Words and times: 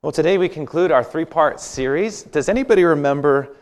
Well, 0.00 0.12
today 0.12 0.38
we 0.38 0.48
conclude 0.48 0.92
our 0.92 1.02
three 1.02 1.24
part 1.24 1.58
series. 1.58 2.22
Does 2.22 2.48
anybody 2.48 2.84
remember 2.84 3.56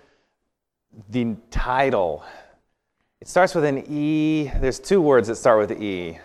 the 1.09 1.35
title? 1.51 2.23
It 3.23 3.29
starts 3.29 3.55
with 3.55 3.65
an 3.65 3.85
E. 3.89 4.53
There's 4.61 4.79
two 4.79 5.01
words 5.01 5.29
that 5.29 5.37
start 5.37 5.59
with 5.59 5.81
E. 5.81 6.19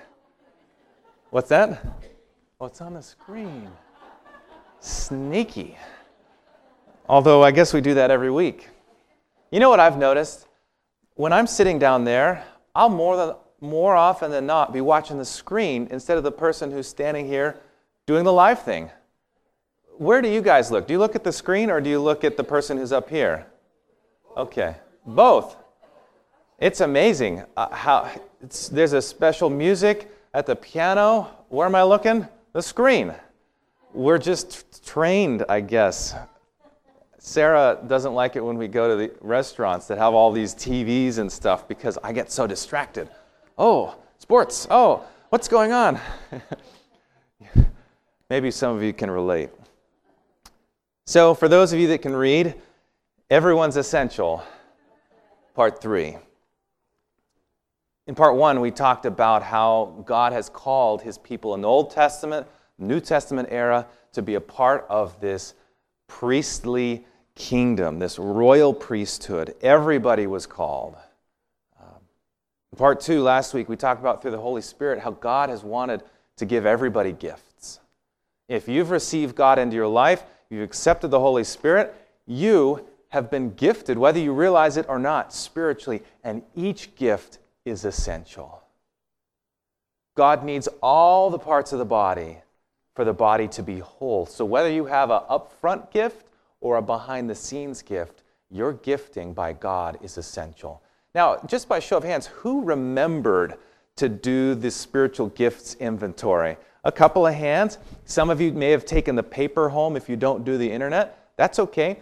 What's 1.30 1.48
that? 1.48 1.82
Oh, 2.60 2.66
it's 2.66 2.82
on 2.82 2.96
the 2.96 3.02
screen. 3.02 3.70
Sneaky. 4.82 5.78
Although 7.08 7.42
I 7.42 7.52
guess 7.52 7.74
we 7.74 7.80
do 7.80 7.94
that 7.94 8.12
every 8.12 8.32
week. 8.32 8.68
You 9.50 9.62
know 9.62 9.70
what 9.70 9.80
I've 9.80 9.98
noticed? 9.98 10.46
When 11.14 11.32
I'm 11.32 11.48
sitting 11.48 11.80
down 11.80 12.04
there, 12.04 12.44
I'll 12.76 12.90
more, 12.90 13.16
than, 13.16 13.36
more 13.62 13.96
often 13.96 14.30
than 14.30 14.46
not 14.46 14.74
be 14.74 14.82
watching 14.82 15.18
the 15.18 15.26
screen 15.26 15.88
instead 15.90 16.18
of 16.18 16.26
the 16.26 16.34
person 16.34 16.70
who's 16.70 16.88
standing 16.88 17.28
here 17.28 17.62
doing 18.06 18.26
the 18.26 18.34
live 18.34 18.62
thing 18.62 18.90
where 20.02 20.20
do 20.20 20.28
you 20.28 20.42
guys 20.42 20.72
look? 20.72 20.88
Do 20.88 20.94
you 20.94 21.00
look 21.00 21.16
at 21.16 21.24
the 21.24 21.32
screen 21.32 21.70
or 21.70 21.80
do 21.80 21.88
you 21.88 22.02
look 22.02 22.24
at 22.24 22.36
the 22.36 22.44
person 22.44 22.76
who's 22.76 22.92
up 22.92 23.08
here? 23.08 23.46
Okay, 24.36 24.76
both. 25.06 25.58
It's 26.58 26.82
amazing 26.82 27.44
uh, 27.56 27.70
how 27.70 28.10
it's, 28.42 28.68
there's 28.68 28.94
a 28.94 29.02
special 29.02 29.48
music 29.48 30.12
at 30.34 30.48
the 30.48 30.56
piano. 30.56 31.30
Where 31.50 31.68
am 31.68 31.76
I 31.76 31.84
looking? 31.84 32.28
The 32.54 32.64
screen. 32.64 33.14
We're 33.94 34.18
just 34.18 34.84
trained, 34.84 35.46
I 35.48 35.62
guess. 35.62 36.16
Sarah 37.20 37.78
doesn't 37.86 38.16
like 38.16 38.36
it 38.36 38.44
when 38.44 38.58
we 38.58 38.68
go 38.68 38.88
to 38.88 38.96
the 38.96 39.14
restaurants 39.22 39.86
that 39.86 40.00
have 40.00 40.16
all 40.16 40.32
these 40.32 40.56
TVs 40.56 41.20
and 41.20 41.32
stuff 41.32 41.68
because 41.68 42.00
I 42.04 42.12
get 42.12 42.32
so 42.32 42.48
distracted. 42.48 43.08
Oh, 43.56 43.96
sports. 44.18 44.66
Oh, 44.72 45.04
what's 45.30 45.48
going 45.48 45.72
on? 45.72 46.00
Maybe 48.32 48.50
some 48.50 48.76
of 48.76 48.82
you 48.82 48.94
can 48.94 49.12
relate. 49.12 49.52
So, 51.06 51.34
for 51.34 51.48
those 51.48 51.74
of 51.74 51.80
you 51.80 51.88
that 51.88 52.02
can 52.02 52.16
read, 52.16 52.56
everyone's 53.30 53.76
essential, 53.76 54.44
part 55.56 55.82
three. 55.82 56.18
In 58.08 58.16
part 58.16 58.36
one, 58.36 58.62
we 58.62 58.72
talked 58.72 59.06
about 59.06 59.44
how 59.44 60.04
God 60.06 60.34
has 60.34 60.50
called 60.50 61.02
his 61.02 61.18
people 61.18 61.54
in 61.56 61.62
the 61.62 61.68
Old 61.68 61.92
Testament, 61.92 62.48
New 62.78 63.00
Testament 63.00 63.50
era 63.52 63.88
to 64.14 64.22
be 64.22 64.36
a 64.36 64.42
part 64.42 64.86
of 64.90 65.20
this 65.22 65.54
priestly 66.08 67.06
kingdom, 67.36 68.00
this 68.00 68.20
royal 68.20 68.74
priesthood. 68.74 69.56
Everybody 69.62 70.28
was 70.28 70.46
called. 70.46 70.96
Um, 71.80 72.02
in 72.72 72.78
part 72.78 73.00
two, 73.00 73.22
last 73.22 73.54
week, 73.54 73.70
we 73.70 73.76
talked 73.76 74.02
about 74.02 74.22
through 74.22 74.32
the 74.32 74.38
Holy 74.38 74.62
Spirit 74.62 75.00
how 75.00 75.12
God 75.12 75.50
has 75.50 75.64
wanted 75.64 76.04
to 76.38 76.46
give 76.46 76.66
everybody 76.66 77.12
gifts. 77.12 77.80
If 78.50 78.68
you've 78.68 78.92
received 78.92 79.36
God 79.36 79.60
into 79.60 79.76
your 79.76 79.88
life, 79.88 80.24
you've 80.52 80.64
accepted 80.64 81.10
the 81.10 81.20
Holy 81.20 81.44
Spirit, 81.44 81.96
you 82.28 82.86
have 83.10 83.30
been 83.32 83.54
gifted, 83.56 83.98
whether 83.98 84.20
you 84.20 84.34
realize 84.34 84.78
it 84.78 84.86
or 84.88 85.00
not, 85.00 85.34
spiritually, 85.34 86.02
and 86.24 86.42
each 86.56 86.96
gift 86.96 87.40
is 87.66 87.86
essential. 87.86 88.62
God 90.16 90.44
needs 90.44 90.68
all 90.82 91.30
the 91.30 91.40
parts 91.40 91.74
of 91.74 91.80
the 91.80 91.86
body 91.86 92.38
for 92.96 93.06
the 93.06 93.14
body 93.14 93.48
to 93.50 93.64
be 93.64 93.80
whole. 93.80 94.26
So 94.26 94.46
whether 94.46 94.70
you 94.70 94.86
have 94.86 95.10
an 95.10 95.22
upfront 95.30 95.92
gift 95.92 96.28
or 96.60 96.78
a 96.78 96.82
behind 96.82 97.30
the 97.30 97.36
scenes 97.36 97.82
gift, 97.82 98.24
your 98.50 98.74
gifting 98.74 99.34
by 99.34 99.54
God 99.54 99.98
is 100.02 100.18
essential. 100.18 100.82
Now, 101.16 101.38
just 101.48 101.68
by 101.68 101.80
show 101.80 101.98
of 101.98 102.04
hands, 102.04 102.28
who 102.28 102.64
remembered 102.64 103.56
to 103.96 104.10
do 104.10 104.56
the 104.56 104.72
spiritual 104.72 105.28
gifts 105.28 105.76
inventory? 105.76 106.58
A 106.84 106.92
couple 106.92 107.28
of 107.28 107.34
hands. 107.34 107.78
Some 108.06 108.30
of 108.30 108.42
you 108.42 108.52
may 108.52 108.72
have 108.72 108.86
taken 108.86 109.16
the 109.16 109.24
paper 109.24 109.70
home 109.70 109.96
if 109.96 110.10
you 110.10 110.16
don't 110.16 110.44
do 110.44 110.58
the 110.58 110.70
internet. 110.70 111.30
That's 111.38 111.60
okay. 111.60 112.00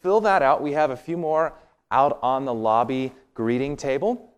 Fill 0.00 0.20
that 0.22 0.42
out. 0.42 0.62
We 0.62 0.72
have 0.72 0.90
a 0.90 0.96
few 0.96 1.16
more 1.16 1.52
out 1.90 2.18
on 2.22 2.44
the 2.44 2.54
lobby 2.54 3.12
greeting 3.34 3.76
table. 3.76 4.30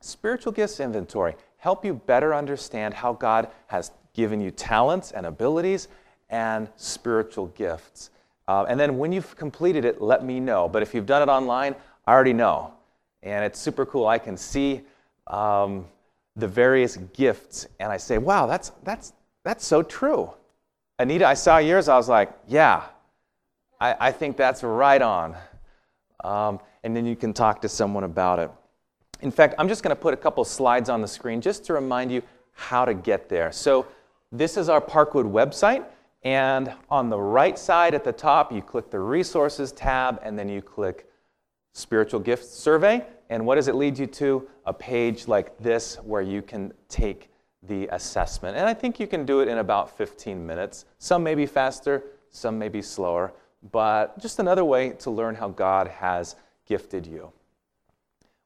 Spiritual 0.00 0.52
gifts 0.52 0.80
inventory 0.80 1.34
help 1.58 1.84
you 1.84 1.94
better 1.94 2.34
understand 2.34 2.94
how 2.94 3.12
God 3.12 3.48
has 3.66 3.92
given 4.14 4.40
you 4.40 4.50
talents 4.50 5.12
and 5.12 5.26
abilities 5.26 5.88
and 6.30 6.68
spiritual 6.76 7.48
gifts. 7.48 8.10
Uh, 8.48 8.64
and 8.68 8.80
then 8.80 8.98
when 8.98 9.12
you've 9.12 9.36
completed 9.36 9.84
it, 9.84 10.00
let 10.00 10.24
me 10.24 10.40
know. 10.40 10.68
But 10.68 10.82
if 10.82 10.94
you've 10.94 11.06
done 11.06 11.22
it 11.22 11.30
online, 11.30 11.74
I 12.06 12.12
already 12.12 12.32
know. 12.32 12.72
And 13.22 13.44
it's 13.44 13.58
super 13.58 13.84
cool. 13.84 14.06
I 14.06 14.18
can 14.18 14.36
see 14.36 14.80
um, 15.26 15.86
the 16.34 16.48
various 16.48 16.96
gifts, 16.96 17.66
and 17.78 17.92
I 17.92 17.98
say, 17.98 18.18
wow, 18.18 18.46
that's, 18.46 18.72
that's, 18.82 19.12
that's 19.44 19.66
so 19.66 19.82
true. 19.82 20.32
Anita, 20.98 21.26
I 21.26 21.34
saw 21.34 21.58
yours. 21.58 21.88
I 21.88 21.96
was 21.96 22.08
like, 22.08 22.32
yeah, 22.46 22.84
I, 23.80 23.96
I 23.98 24.12
think 24.12 24.36
that's 24.36 24.62
right 24.62 25.00
on. 25.00 25.34
Um, 26.22 26.60
and 26.84 26.94
then 26.94 27.06
you 27.06 27.16
can 27.16 27.32
talk 27.32 27.62
to 27.62 27.68
someone 27.68 28.04
about 28.04 28.38
it. 28.38 28.50
In 29.22 29.30
fact, 29.30 29.54
I'm 29.58 29.68
just 29.68 29.82
going 29.82 29.94
to 29.94 30.00
put 30.00 30.14
a 30.14 30.16
couple 30.16 30.44
slides 30.44 30.88
on 30.88 31.00
the 31.00 31.08
screen 31.08 31.40
just 31.40 31.64
to 31.66 31.72
remind 31.72 32.12
you 32.12 32.22
how 32.52 32.84
to 32.84 32.94
get 32.94 33.28
there. 33.28 33.52
So, 33.52 33.86
this 34.32 34.56
is 34.56 34.68
our 34.68 34.80
Parkwood 34.80 35.30
website. 35.30 35.84
And 36.22 36.72
on 36.90 37.08
the 37.08 37.18
right 37.18 37.58
side 37.58 37.94
at 37.94 38.04
the 38.04 38.12
top, 38.12 38.52
you 38.52 38.60
click 38.60 38.90
the 38.90 39.00
Resources 39.00 39.72
tab, 39.72 40.20
and 40.22 40.38
then 40.38 40.48
you 40.48 40.60
click 40.60 41.08
Spiritual 41.72 42.20
Gifts 42.20 42.50
Survey. 42.50 43.04
And 43.30 43.46
what 43.46 43.54
does 43.54 43.68
it 43.68 43.74
lead 43.74 43.98
you 43.98 44.06
to? 44.06 44.46
A 44.66 44.72
page 44.72 45.26
like 45.26 45.56
this 45.58 45.96
where 45.96 46.22
you 46.22 46.42
can 46.42 46.72
take 46.88 47.29
the 47.62 47.88
assessment. 47.88 48.56
And 48.56 48.66
I 48.66 48.74
think 48.74 48.98
you 48.98 49.06
can 49.06 49.26
do 49.26 49.40
it 49.40 49.48
in 49.48 49.58
about 49.58 49.96
15 49.96 50.46
minutes. 50.46 50.86
Some 50.98 51.22
may 51.22 51.34
be 51.34 51.46
faster, 51.46 52.02
some 52.30 52.58
may 52.58 52.68
be 52.68 52.82
slower, 52.82 53.32
but 53.70 54.18
just 54.18 54.38
another 54.38 54.64
way 54.64 54.90
to 54.90 55.10
learn 55.10 55.34
how 55.34 55.48
God 55.48 55.88
has 55.88 56.36
gifted 56.66 57.06
you. 57.06 57.32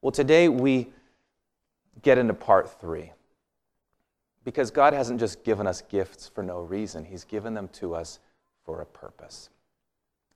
Well, 0.00 0.10
today 0.10 0.48
we 0.48 0.88
get 2.02 2.18
into 2.18 2.34
part 2.34 2.80
three. 2.80 3.12
Because 4.44 4.70
God 4.70 4.92
hasn't 4.92 5.20
just 5.20 5.42
given 5.42 5.66
us 5.66 5.80
gifts 5.80 6.28
for 6.28 6.42
no 6.42 6.60
reason, 6.60 7.04
He's 7.04 7.24
given 7.24 7.54
them 7.54 7.68
to 7.74 7.94
us 7.94 8.18
for 8.64 8.82
a 8.82 8.86
purpose. 8.86 9.48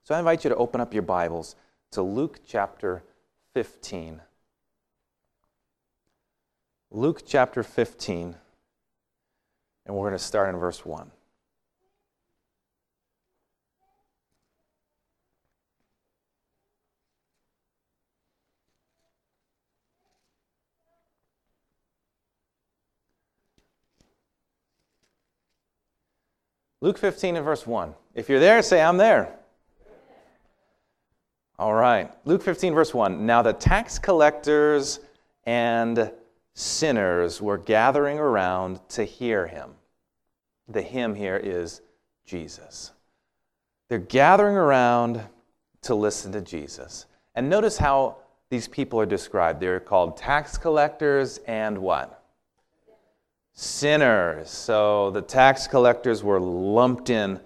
So 0.03 0.15
I 0.15 0.19
invite 0.19 0.44
you 0.44 0.50
to 0.50 0.56
open 0.56 0.81
up 0.81 0.94
your 0.94 1.03
Bibles 1.03 1.56
to 1.91 2.03
Luke 2.03 2.41
chapter 2.47 3.03
15. 3.53 4.22
Luke 6.91 7.22
chapter 7.27 7.62
15. 7.62 8.37
And 9.88 9.97
we're 9.97 10.10
going 10.10 10.19
to 10.19 10.25
start 10.25 10.50
in 10.54 10.60
verse 10.60 10.84
1. 10.84 11.10
Luke 26.81 26.99
15 26.99 27.37
and 27.37 27.44
verse 27.44 27.66
1. 27.66 27.93
If 28.15 28.28
you're 28.28 28.38
there, 28.38 28.62
say, 28.62 28.81
I'm 28.81 28.99
there. 28.99 29.34
All 31.59 31.75
right. 31.75 32.12
Luke 32.25 32.43
15, 32.43 32.72
verse 32.72 32.94
1. 32.94 33.26
Now 33.26 33.43
the 33.43 33.53
tax 33.53 33.99
collectors 33.99 35.00
and 35.44 36.12
sinners 36.55 37.43
were 37.43 37.59
gathering 37.59 38.19
around 38.19 38.81
to 38.91 39.03
hear 39.03 39.47
him. 39.47 39.70
The 40.69 40.83
hymn 40.83 41.15
here 41.15 41.37
is 41.37 41.81
Jesus. 42.27 42.93
They're 43.89 43.99
gathering 43.99 44.56
around 44.56 45.23
to 45.83 45.95
listen 45.95 46.33
to 46.33 46.41
Jesus. 46.41 47.06
And 47.34 47.49
notice 47.49 47.79
how 47.79 48.17
these 48.51 48.69
people 48.69 49.01
are 49.01 49.06
described. 49.06 49.61
They're 49.61 49.81
called 49.81 50.17
tax 50.17 50.59
collectors 50.59 51.39
and 51.47 51.79
what? 51.79 52.23
Sinners. 53.55 54.51
So 54.51 55.11
the 55.11 55.23
tax 55.23 55.67
collectors 55.67 56.23
were 56.23 56.41
lumped 56.41 57.11
in 57.11 57.41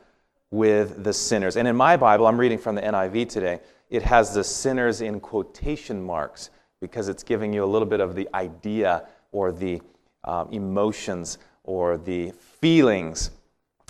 with 0.51 1.03
the 1.03 1.13
sinners. 1.13 1.57
And 1.57 1.67
in 1.67 1.77
my 1.77 1.97
Bible, 1.97 2.27
I'm 2.27 2.39
reading 2.39 2.59
from 2.59 2.75
the 2.75 2.83
NIV 2.83 3.29
today, 3.29 3.61
it 3.89 4.03
has 4.03 4.35
the 4.35 4.45
sinners 4.45 5.01
in 5.01 5.21
quotation 5.21 6.03
marks 6.03 6.51
because 6.81 7.09
it's 7.09 7.23
giving 7.23 7.53
you 7.53 7.65
a 7.65 7.67
little 7.67 7.87
bit 7.87 8.01
of 8.01 8.15
the 8.15 8.29
idea 8.35 9.07
or 9.31 9.53
the 9.53 9.81
um, 10.25 10.49
emotions 10.51 11.39
or 11.65 11.97
the 11.97 12.33
feelings. 12.63 13.31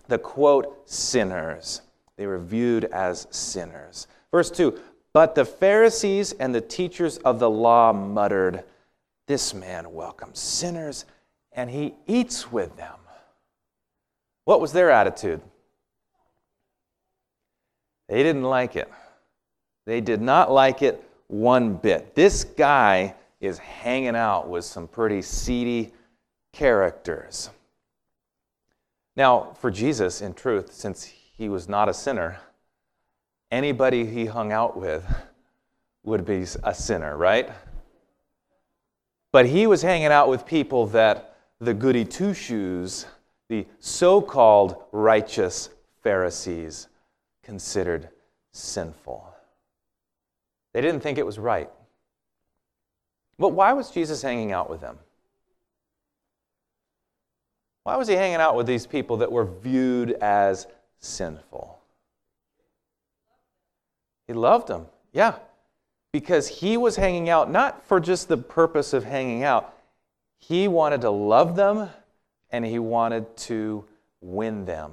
The 0.08 0.18
quote, 0.18 0.90
sinners. 0.90 1.82
They 2.16 2.26
were 2.26 2.40
viewed 2.40 2.86
as 2.86 3.28
sinners. 3.30 4.08
Verse 4.32 4.50
2 4.50 4.80
But 5.12 5.36
the 5.36 5.44
Pharisees 5.44 6.32
and 6.32 6.52
the 6.52 6.60
teachers 6.60 7.18
of 7.18 7.38
the 7.38 7.48
law 7.48 7.92
muttered, 7.92 8.64
This 9.28 9.54
man 9.54 9.92
welcomes 9.92 10.40
sinners 10.40 11.04
and 11.52 11.70
he 11.70 11.94
eats 12.06 12.50
with 12.50 12.76
them. 12.76 12.96
What 14.44 14.60
was 14.60 14.72
their 14.72 14.90
attitude? 14.90 15.40
They 18.08 18.22
didn't 18.22 18.42
like 18.42 18.74
it. 18.74 18.90
They 19.86 20.00
did 20.00 20.20
not 20.20 20.50
like 20.50 20.82
it 20.82 21.02
one 21.28 21.74
bit. 21.74 22.14
This 22.14 22.44
guy 22.44 23.14
is 23.40 23.58
hanging 23.58 24.16
out 24.16 24.48
with 24.48 24.64
some 24.64 24.88
pretty 24.88 25.22
seedy 25.22 25.92
characters. 26.52 27.50
Now, 29.16 29.52
for 29.60 29.70
Jesus, 29.70 30.20
in 30.20 30.34
truth, 30.34 30.72
since 30.72 31.04
he 31.04 31.48
was 31.48 31.68
not 31.68 31.88
a 31.88 31.94
sinner, 31.94 32.38
anybody 33.50 34.06
he 34.06 34.26
hung 34.26 34.52
out 34.52 34.76
with 34.76 35.04
would 36.02 36.24
be 36.24 36.46
a 36.62 36.74
sinner, 36.74 37.16
right? 37.16 37.50
But 39.32 39.46
he 39.46 39.66
was 39.66 39.82
hanging 39.82 40.06
out 40.06 40.28
with 40.28 40.46
people 40.46 40.86
that 40.88 41.36
the 41.60 41.74
goody 41.74 42.04
two 42.04 42.34
shoes, 42.34 43.06
the 43.48 43.66
so 43.78 44.20
called 44.20 44.82
righteous 44.92 45.70
Pharisees, 46.02 46.88
considered 47.42 48.08
sinful. 48.52 49.28
They 50.72 50.80
didn't 50.80 51.00
think 51.00 51.18
it 51.18 51.26
was 51.26 51.38
right. 51.38 51.70
But 53.38 53.50
why 53.50 53.72
was 53.72 53.90
Jesus 53.90 54.22
hanging 54.22 54.52
out 54.52 54.70
with 54.70 54.80
them? 54.80 54.98
Why 57.84 57.96
was 57.96 58.08
he 58.08 58.14
hanging 58.14 58.36
out 58.36 58.56
with 58.56 58.66
these 58.66 58.86
people 58.86 59.16
that 59.18 59.32
were 59.32 59.44
viewed 59.44 60.12
as 60.12 60.66
sinful? 61.00 61.78
He 64.26 64.32
loved 64.32 64.68
them, 64.68 64.86
yeah, 65.12 65.36
because 66.12 66.46
he 66.46 66.76
was 66.76 66.96
hanging 66.96 67.28
out 67.28 67.50
not 67.50 67.84
for 67.86 67.98
just 67.98 68.28
the 68.28 68.36
purpose 68.36 68.92
of 68.92 69.04
hanging 69.04 69.42
out, 69.42 69.74
he 70.38 70.68
wanted 70.68 71.00
to 71.00 71.10
love 71.10 71.56
them 71.56 71.88
and 72.50 72.64
he 72.64 72.78
wanted 72.78 73.36
to 73.36 73.84
win 74.20 74.64
them. 74.64 74.92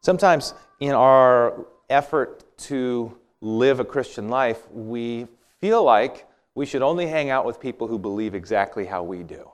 Sometimes 0.00 0.54
in 0.80 0.92
our 0.92 1.66
effort 1.88 2.44
to 2.58 3.16
live 3.40 3.78
a 3.78 3.84
Christian 3.84 4.28
life, 4.28 4.68
we 4.72 5.28
feel 5.60 5.84
like 5.84 6.26
we 6.54 6.66
should 6.66 6.82
only 6.82 7.06
hang 7.06 7.30
out 7.30 7.44
with 7.44 7.60
people 7.60 7.86
who 7.86 7.98
believe 7.98 8.34
exactly 8.34 8.84
how 8.84 9.02
we 9.02 9.22
do. 9.22 9.48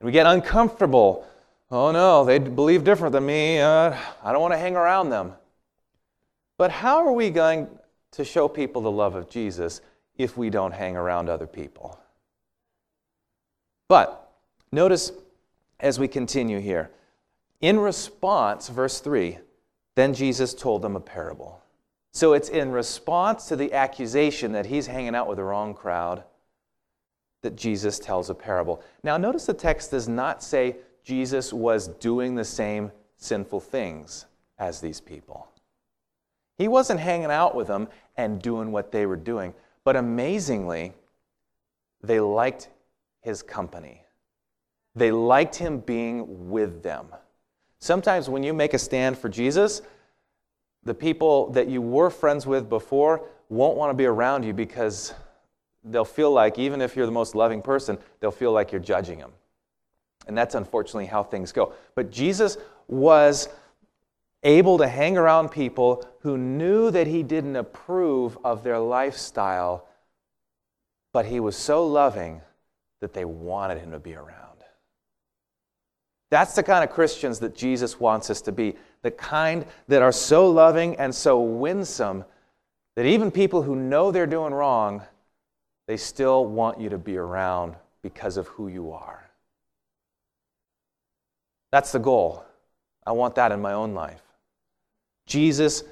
And 0.00 0.06
we 0.06 0.12
get 0.12 0.26
uncomfortable. 0.26 1.26
Oh 1.70 1.92
no, 1.92 2.24
they 2.24 2.38
believe 2.38 2.84
different 2.84 3.12
than 3.12 3.26
me. 3.26 3.60
Uh, 3.60 3.94
I 4.22 4.32
don't 4.32 4.40
want 4.40 4.54
to 4.54 4.58
hang 4.58 4.76
around 4.76 5.10
them. 5.10 5.34
But 6.58 6.70
how 6.70 7.06
are 7.06 7.12
we 7.12 7.30
going 7.30 7.68
to 8.12 8.24
show 8.24 8.48
people 8.48 8.82
the 8.82 8.90
love 8.90 9.14
of 9.14 9.30
Jesus 9.30 9.80
if 10.16 10.36
we 10.36 10.50
don't 10.50 10.72
hang 10.72 10.96
around 10.96 11.28
other 11.28 11.46
people? 11.46 11.98
But 13.88 14.30
notice 14.72 15.12
as 15.78 15.98
we 15.98 16.08
continue 16.08 16.60
here, 16.60 16.90
in 17.60 17.78
response, 17.78 18.68
verse 18.68 19.00
3, 19.00 19.38
then 19.94 20.14
Jesus 20.14 20.54
told 20.54 20.82
them 20.82 20.96
a 20.96 21.00
parable. 21.00 21.60
So 22.12 22.32
it's 22.32 22.48
in 22.48 22.72
response 22.72 23.46
to 23.46 23.56
the 23.56 23.72
accusation 23.72 24.52
that 24.52 24.66
he's 24.66 24.86
hanging 24.86 25.14
out 25.14 25.28
with 25.28 25.36
the 25.36 25.44
wrong 25.44 25.74
crowd 25.74 26.24
that 27.42 27.56
Jesus 27.56 27.98
tells 27.98 28.30
a 28.30 28.34
parable. 28.34 28.82
Now, 29.02 29.16
notice 29.16 29.46
the 29.46 29.54
text 29.54 29.90
does 29.90 30.08
not 30.08 30.42
say 30.42 30.76
Jesus 31.04 31.52
was 31.52 31.88
doing 31.88 32.34
the 32.34 32.44
same 32.44 32.92
sinful 33.16 33.60
things 33.60 34.26
as 34.58 34.80
these 34.80 35.00
people. 35.00 35.48
He 36.58 36.68
wasn't 36.68 37.00
hanging 37.00 37.30
out 37.30 37.54
with 37.54 37.68
them 37.68 37.88
and 38.16 38.42
doing 38.42 38.70
what 38.70 38.92
they 38.92 39.06
were 39.06 39.16
doing, 39.16 39.54
but 39.84 39.96
amazingly, 39.96 40.92
they 42.02 42.20
liked 42.20 42.68
his 43.20 43.42
company. 43.42 44.02
They 44.94 45.10
liked 45.10 45.56
him 45.56 45.80
being 45.80 46.50
with 46.50 46.82
them. 46.82 47.06
Sometimes 47.78 48.28
when 48.28 48.42
you 48.42 48.52
make 48.52 48.74
a 48.74 48.78
stand 48.78 49.16
for 49.16 49.30
Jesus, 49.30 49.80
the 50.84 50.94
people 50.94 51.50
that 51.52 51.68
you 51.68 51.80
were 51.80 52.10
friends 52.10 52.46
with 52.46 52.68
before 52.68 53.26
won't 53.48 53.76
want 53.76 53.90
to 53.90 53.94
be 53.94 54.06
around 54.06 54.44
you 54.44 54.52
because 54.52 55.14
they'll 55.84 56.04
feel 56.04 56.30
like, 56.30 56.58
even 56.58 56.80
if 56.80 56.96
you're 56.96 57.06
the 57.06 57.12
most 57.12 57.34
loving 57.34 57.62
person, 57.62 57.98
they'll 58.20 58.30
feel 58.30 58.52
like 58.52 58.72
you're 58.72 58.80
judging 58.80 59.18
them. 59.18 59.32
And 60.26 60.36
that's 60.36 60.54
unfortunately 60.54 61.06
how 61.06 61.22
things 61.22 61.52
go. 61.52 61.72
But 61.94 62.10
Jesus 62.10 62.58
was 62.86 63.48
able 64.42 64.78
to 64.78 64.88
hang 64.88 65.16
around 65.16 65.50
people 65.50 66.06
who 66.20 66.36
knew 66.36 66.90
that 66.90 67.06
he 67.06 67.22
didn't 67.22 67.56
approve 67.56 68.38
of 68.44 68.62
their 68.62 68.78
lifestyle, 68.78 69.86
but 71.12 71.26
he 71.26 71.40
was 71.40 71.56
so 71.56 71.86
loving 71.86 72.40
that 73.00 73.12
they 73.14 73.24
wanted 73.24 73.78
him 73.78 73.90
to 73.92 73.98
be 73.98 74.14
around. 74.14 74.36
That's 76.30 76.54
the 76.54 76.62
kind 76.62 76.84
of 76.84 76.94
Christians 76.94 77.40
that 77.40 77.56
Jesus 77.56 77.98
wants 77.98 78.30
us 78.30 78.40
to 78.42 78.52
be. 78.52 78.76
The 79.02 79.10
kind 79.10 79.66
that 79.88 80.02
are 80.02 80.12
so 80.12 80.48
loving 80.48 80.96
and 80.96 81.14
so 81.14 81.40
winsome 81.40 82.24
that 82.94 83.06
even 83.06 83.30
people 83.30 83.62
who 83.62 83.74
know 83.74 84.10
they're 84.12 84.26
doing 84.26 84.54
wrong, 84.54 85.02
they 85.90 85.96
still 85.96 86.46
want 86.46 86.80
you 86.80 86.88
to 86.88 86.98
be 86.98 87.16
around 87.16 87.74
because 88.00 88.36
of 88.36 88.46
who 88.46 88.68
you 88.68 88.92
are. 88.92 89.28
That's 91.72 91.90
the 91.90 91.98
goal. 91.98 92.44
I 93.04 93.10
want 93.10 93.34
that 93.34 93.50
in 93.50 93.60
my 93.60 93.72
own 93.72 93.92
life. 93.92 94.22
Jesus 95.26 95.82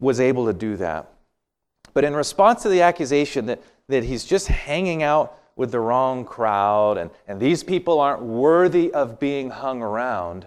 was 0.00 0.20
able 0.20 0.44
to 0.44 0.52
do 0.52 0.76
that. 0.76 1.10
But 1.94 2.04
in 2.04 2.14
response 2.14 2.60
to 2.64 2.68
the 2.68 2.82
accusation 2.82 3.46
that, 3.46 3.62
that 3.88 4.04
he's 4.04 4.26
just 4.26 4.48
hanging 4.48 5.02
out 5.02 5.38
with 5.56 5.70
the 5.70 5.80
wrong 5.80 6.26
crowd 6.26 6.98
and, 6.98 7.10
and 7.26 7.40
these 7.40 7.64
people 7.64 8.00
aren't 8.00 8.20
worthy 8.20 8.92
of 8.92 9.18
being 9.18 9.48
hung 9.48 9.80
around, 9.80 10.44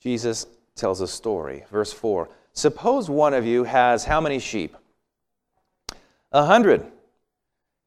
Jesus 0.00 0.46
tells 0.76 1.00
a 1.00 1.08
story. 1.08 1.64
Verse 1.72 1.92
4 1.92 2.28
Suppose 2.52 3.10
one 3.10 3.34
of 3.34 3.44
you 3.44 3.64
has 3.64 4.04
how 4.04 4.20
many 4.20 4.38
sheep? 4.38 4.76
A 6.30 6.44
hundred, 6.44 6.86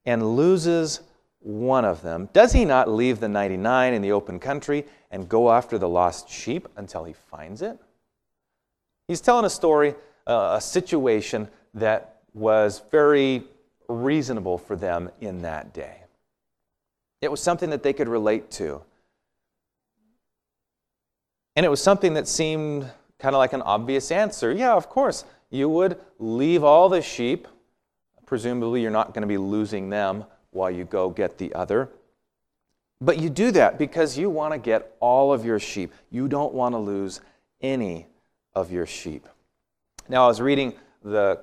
and 0.06 0.36
loses 0.36 1.02
one 1.40 1.86
of 1.86 2.02
them. 2.02 2.30
Does 2.34 2.54
he 2.54 2.66
not 2.66 2.90
leave 2.90 3.20
the 3.20 3.30
99 3.30 3.94
in 3.94 4.02
the 4.02 4.12
open 4.12 4.40
country 4.40 4.86
and 5.12 5.30
go 5.30 5.52
after 5.52 5.78
the 5.78 5.90
lost 5.90 6.30
sheep 6.30 6.68
until 6.76 7.04
he 7.04 7.14
finds 7.14 7.62
it? 7.62 7.80
He's 9.08 9.22
telling 9.22 9.46
a 9.46 9.50
story, 9.50 9.96
uh, 10.26 10.56
a 10.58 10.62
situation 10.62 11.48
that 11.76 12.22
was 12.34 12.82
very 12.92 13.44
reasonable 13.88 14.58
for 14.58 14.76
them 14.76 15.10
in 15.22 15.44
that 15.44 15.74
day. 15.74 15.98
It 17.22 17.30
was 17.30 17.42
something 17.42 17.70
that 17.70 17.84
they 17.84 17.94
could 17.94 18.08
relate 18.08 18.52
to. 18.52 18.82
And 21.56 21.66
it 21.66 21.70
was 21.70 21.82
something 21.82 22.16
that 22.16 22.28
seemed 22.28 22.90
kind 23.20 23.34
of 23.34 23.40
like 23.40 23.54
an 23.54 23.62
obvious 23.62 24.12
answer. 24.12 24.52
Yeah, 24.52 24.74
of 24.74 24.90
course, 24.90 25.24
you 25.50 25.70
would 25.70 26.00
leave 26.20 26.64
all 26.64 26.90
the 26.90 27.02
sheep. 27.02 27.48
Presumably, 28.26 28.82
you're 28.82 28.92
not 28.92 29.14
going 29.14 29.22
to 29.22 29.28
be 29.28 29.38
losing 29.38 29.90
them 29.90 30.26
while 30.52 30.72
you 30.72 30.84
go 30.86 31.10
get 31.10 31.38
the 31.38 31.54
other. 31.54 31.90
But 33.02 33.20
you 33.20 33.30
do 33.30 33.52
that 33.52 33.78
because 33.78 34.18
you 34.18 34.30
want 34.30 34.54
to 34.54 34.58
get 34.58 34.96
all 35.00 35.34
of 35.34 35.46
your 35.46 35.60
sheep. 35.60 35.94
You 36.10 36.28
don't 36.28 36.54
want 36.54 36.74
to 36.74 36.80
lose 36.80 37.22
any 37.62 38.08
of 38.54 38.72
your 38.72 38.86
sheep. 38.86 39.28
Now, 40.08 40.26
I 40.26 40.28
was 40.28 40.42
reading 40.42 40.74
the, 41.04 41.42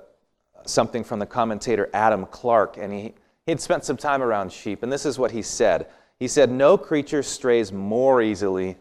something 0.65 1.03
from 1.03 1.19
the 1.19 1.25
commentator 1.25 1.89
Adam 1.93 2.25
Clarke, 2.25 2.77
and 2.77 2.91
he, 2.91 3.13
had 3.47 3.59
spent 3.59 3.83
some 3.83 3.97
time 3.97 4.23
around 4.23 4.51
sheep, 4.51 4.83
and 4.83 4.91
this 4.91 5.05
is 5.05 5.19
what 5.19 5.31
he 5.31 5.41
said. 5.41 5.87
He 6.17 6.27
said, 6.27 6.49
No 6.49 6.77
creature 6.77 7.21
strays 7.21 7.71
more 7.71 8.21
easily 8.21 8.77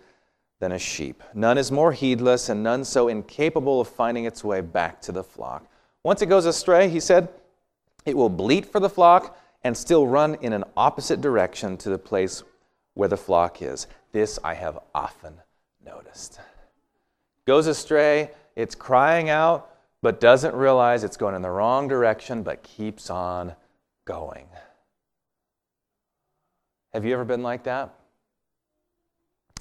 than 0.61 0.73
a 0.73 0.79
sheep. 0.79 1.23
None 1.35 1.59
is 1.59 1.73
more 1.73 1.93
heedless, 1.93 2.49
and 2.49 2.63
none 2.63 2.85
so 2.85 3.09
incapable 3.09 3.81
of 3.81 3.89
finding 3.89 4.25
its 4.25 4.45
way 4.45 4.61
back 4.61 5.03
to 5.03 5.13
the 5.13 5.25
flock. 5.25 5.67
Once 6.05 6.23
it 6.23 6.27
goes 6.27 6.47
astray, 6.47 6.89
he 6.89 7.01
said, 7.01 7.29
it 8.05 8.17
will 8.17 8.29
bleat 8.29 8.67
for 8.67 8.81
the 8.81 8.91
flock 8.91 9.39
and 9.65 9.77
still 9.77 10.07
run 10.07 10.35
in 10.37 10.53
an 10.53 10.65
opposite 10.77 11.21
direction 11.21 11.77
to 11.79 11.89
the 11.89 11.99
place 11.99 12.43
where 12.95 13.09
the 13.09 13.17
flock 13.17 13.63
is. 13.63 13.87
This 14.13 14.39
I 14.43 14.55
have 14.55 14.79
often 14.95 15.35
noticed. 15.85 16.41
Goes 17.47 17.67
astray, 17.67 18.31
it's 18.57 18.75
crying 18.75 19.31
out, 19.31 19.71
but 20.03 20.21
doesn't 20.21 20.55
realize 20.55 21.05
it's 21.05 21.17
going 21.17 21.35
in 21.35 21.43
the 21.43 21.51
wrong 21.51 21.89
direction, 21.89 22.43
but 22.43 22.63
keeps 22.63 23.09
on 23.09 23.55
going. 24.05 24.47
Have 26.93 27.05
you 27.05 27.15
ever 27.15 27.25
been 27.25 27.43
like 27.43 27.65
that? 27.65 27.95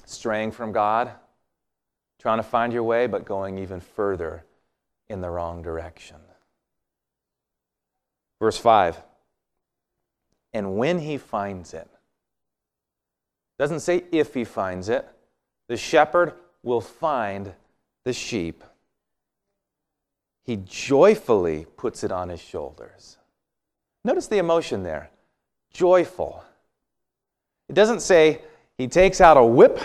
Straying 0.04 0.50
from 0.50 0.72
God, 0.72 1.12
trying 2.18 2.38
to 2.38 2.42
find 2.42 2.72
your 2.72 2.82
way, 2.82 3.06
but 3.06 3.24
going 3.24 3.58
even 3.58 3.80
further 3.80 4.44
in 5.08 5.20
the 5.20 5.30
wrong 5.30 5.62
direction. 5.62 6.16
Verse 8.42 8.58
5 8.58 9.00
And 10.52 10.76
when 10.76 10.98
he 10.98 11.16
finds 11.16 11.74
it, 11.74 11.88
doesn't 13.56 13.78
say 13.78 14.02
if 14.10 14.34
he 14.34 14.42
finds 14.42 14.88
it, 14.88 15.08
the 15.68 15.76
shepherd 15.76 16.32
will 16.64 16.80
find 16.80 17.52
the 18.02 18.12
sheep. 18.12 18.64
He 20.42 20.56
joyfully 20.56 21.66
puts 21.76 22.02
it 22.02 22.10
on 22.10 22.30
his 22.30 22.40
shoulders. 22.40 23.16
Notice 24.02 24.26
the 24.26 24.38
emotion 24.38 24.82
there 24.82 25.10
joyful. 25.72 26.42
It 27.68 27.74
doesn't 27.74 28.00
say 28.00 28.40
he 28.76 28.88
takes 28.88 29.20
out 29.20 29.36
a 29.36 29.44
whip, 29.44 29.78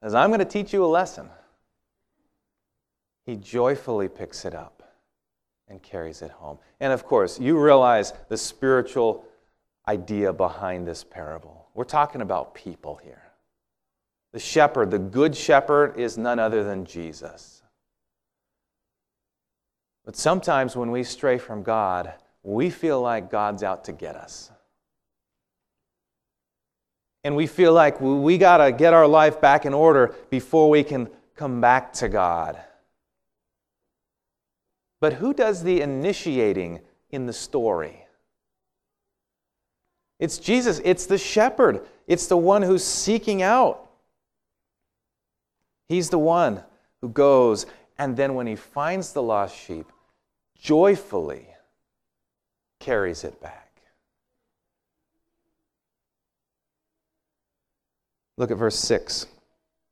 as 0.00 0.14
I'm 0.14 0.30
going 0.30 0.38
to 0.38 0.44
teach 0.44 0.72
you 0.72 0.84
a 0.84 0.86
lesson. 0.86 1.28
He 3.26 3.34
joyfully 3.34 4.08
picks 4.08 4.44
it 4.44 4.54
up 4.54 4.77
and 5.68 5.82
carries 5.82 6.22
it 6.22 6.30
home. 6.30 6.58
And 6.80 6.92
of 6.92 7.04
course, 7.04 7.38
you 7.38 7.58
realize 7.58 8.12
the 8.28 8.36
spiritual 8.36 9.24
idea 9.86 10.32
behind 10.32 10.86
this 10.86 11.04
parable. 11.04 11.68
We're 11.74 11.84
talking 11.84 12.20
about 12.20 12.54
people 12.54 13.00
here. 13.02 13.22
The 14.32 14.38
shepherd, 14.38 14.90
the 14.90 14.98
good 14.98 15.34
shepherd, 15.36 15.98
is 15.98 16.18
none 16.18 16.38
other 16.38 16.62
than 16.62 16.84
Jesus. 16.84 17.62
But 20.04 20.16
sometimes 20.16 20.76
when 20.76 20.90
we 20.90 21.02
stray 21.04 21.38
from 21.38 21.62
God, 21.62 22.12
we 22.42 22.70
feel 22.70 23.00
like 23.00 23.30
God's 23.30 23.62
out 23.62 23.84
to 23.84 23.92
get 23.92 24.16
us. 24.16 24.50
And 27.24 27.36
we 27.36 27.46
feel 27.46 27.72
like 27.72 28.00
we 28.00 28.38
got 28.38 28.58
to 28.58 28.72
get 28.72 28.94
our 28.94 29.06
life 29.06 29.40
back 29.40 29.66
in 29.66 29.74
order 29.74 30.14
before 30.30 30.70
we 30.70 30.82
can 30.82 31.08
come 31.34 31.60
back 31.60 31.92
to 31.94 32.08
God. 32.08 32.58
But 35.00 35.14
who 35.14 35.32
does 35.32 35.62
the 35.62 35.80
initiating 35.80 36.80
in 37.10 37.26
the 37.26 37.32
story? 37.32 38.06
It's 40.18 40.38
Jesus, 40.38 40.80
it's 40.84 41.06
the 41.06 41.18
shepherd, 41.18 41.86
it's 42.06 42.26
the 42.26 42.36
one 42.36 42.62
who's 42.62 42.84
seeking 42.84 43.42
out. 43.42 43.88
He's 45.88 46.10
the 46.10 46.18
one 46.18 46.64
who 47.00 47.08
goes, 47.08 47.66
and 47.96 48.16
then 48.16 48.34
when 48.34 48.46
he 48.46 48.56
finds 48.56 49.12
the 49.12 49.22
lost 49.22 49.56
sheep, 49.56 49.86
joyfully 50.56 51.46
carries 52.80 53.24
it 53.24 53.40
back. 53.40 53.80
Look 58.36 58.50
at 58.50 58.56
verse 58.56 58.78
6. 58.78 59.26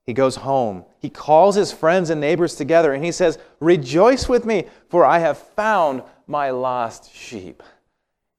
He 0.06 0.14
goes 0.14 0.36
home. 0.36 0.84
He 1.00 1.10
calls 1.10 1.56
his 1.56 1.72
friends 1.72 2.10
and 2.10 2.20
neighbors 2.20 2.54
together 2.54 2.92
and 2.92 3.04
he 3.04 3.10
says, 3.12 3.38
Rejoice 3.58 4.28
with 4.28 4.44
me, 4.44 4.66
for 4.88 5.04
I 5.04 5.18
have 5.18 5.38
found 5.38 6.02
my 6.26 6.50
lost 6.50 7.12
sheep. 7.12 7.62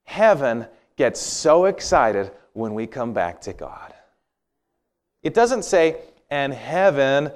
Heaven 0.06 0.66
gets 0.96 1.20
so 1.20 1.66
excited 1.66 2.32
when 2.54 2.74
we 2.74 2.88
come 2.88 3.14
back 3.14 3.42
to 3.42 3.54
God. 3.54 3.94
It 5.24 5.34
doesn't 5.34 5.64
say, 5.64 5.98
and 6.30 6.54
heaven 6.54 7.32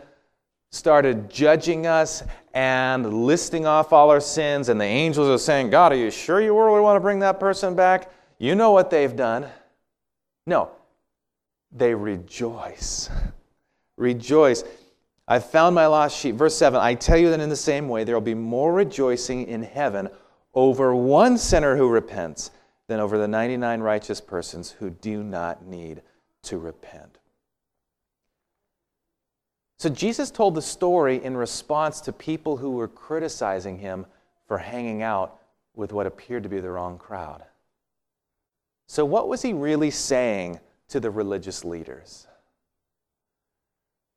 started 0.72 1.30
judging 1.30 1.86
us 1.86 2.24
and 2.54 3.26
listing 3.26 3.66
off 3.66 3.92
all 3.92 4.10
our 4.10 4.22
sins, 4.22 4.70
and 4.70 4.80
the 4.80 4.86
angels 4.86 5.28
are 5.28 5.38
saying, 5.38 5.70
God, 5.70 5.92
are 5.92 5.98
you 5.98 6.10
sure 6.10 6.42
you 6.42 6.58
really 6.58 6.82
want 6.82 6.96
to 6.96 7.02
bring 7.02 7.20
that 7.20 7.40
person 7.40 7.76
back? 7.76 8.12
You 8.40 8.56
know 8.56 8.72
what 8.72 8.90
they've 8.90 9.16
done. 9.16 9.48
No, 10.48 10.72
they 11.72 11.94
rejoice. 11.94 13.10
Rejoice. 14.02 14.64
I 15.28 15.40
found 15.40 15.76
my 15.76 15.88
lost 15.88 16.18
sheep. 16.18 16.36
Verse 16.36 16.58
7 16.58 16.80
I 16.80 16.96
tell 16.96 17.18
you 17.18 17.30
that 17.30 17.40
in 17.40 17.50
the 17.50 17.56
same 17.56 17.88
way, 17.88 18.04
there 18.04 18.16
will 18.16 18.22
be 18.22 18.34
more 18.34 18.74
rejoicing 18.74 19.48
in 19.48 19.64
heaven 19.64 20.10
over 20.54 20.94
one 20.94 21.38
sinner 21.38 21.78
who 21.78 21.88
repents 21.88 22.52
than 22.88 23.00
over 23.00 23.18
the 23.18 23.28
99 23.28 23.80
righteous 23.80 24.20
persons 24.20 24.72
who 24.72 24.90
do 24.90 25.24
not 25.24 25.66
need 25.66 26.02
to 26.44 26.58
repent. 26.58 27.20
So 29.78 29.90
Jesus 29.90 30.30
told 30.30 30.56
the 30.56 30.62
story 30.62 31.24
in 31.24 31.38
response 31.38 32.02
to 32.02 32.14
people 32.14 32.58
who 32.58 32.72
were 32.72 32.88
criticizing 32.88 33.78
him 33.78 34.06
for 34.48 34.58
hanging 34.58 35.02
out 35.02 35.40
with 35.74 35.94
what 35.94 36.06
appeared 36.06 36.44
to 36.44 36.50
be 36.50 36.60
the 36.60 36.70
wrong 36.70 36.98
crowd. 36.98 37.44
So, 38.88 39.06
what 39.06 39.30
was 39.30 39.42
he 39.42 39.54
really 39.54 39.90
saying 39.90 40.60
to 40.90 41.00
the 41.00 41.10
religious 41.10 41.64
leaders? 41.64 42.28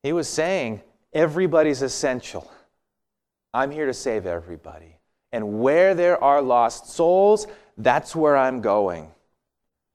He 0.05 0.13
was 0.13 0.29
saying, 0.29 0.83
everybody's 1.15 1.81
essential. 1.81 2.49
I'm 3.55 3.71
here 3.71 3.87
to 3.87 3.95
save 3.95 4.27
everybody. 4.27 4.99
And 5.33 5.63
where 5.63 5.95
there 5.95 6.23
are 6.23 6.43
lost 6.43 6.91
souls, 6.91 7.47
that's 7.79 8.15
where 8.15 8.37
I'm 8.37 8.61
going. 8.61 9.11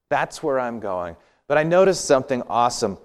That's 0.10 0.42
where 0.42 0.60
I'm 0.60 0.80
going. 0.80 1.16
But 1.48 1.60
I 1.60 1.64
noticed 1.64 2.06
something 2.06 2.42
awesome 2.50 2.98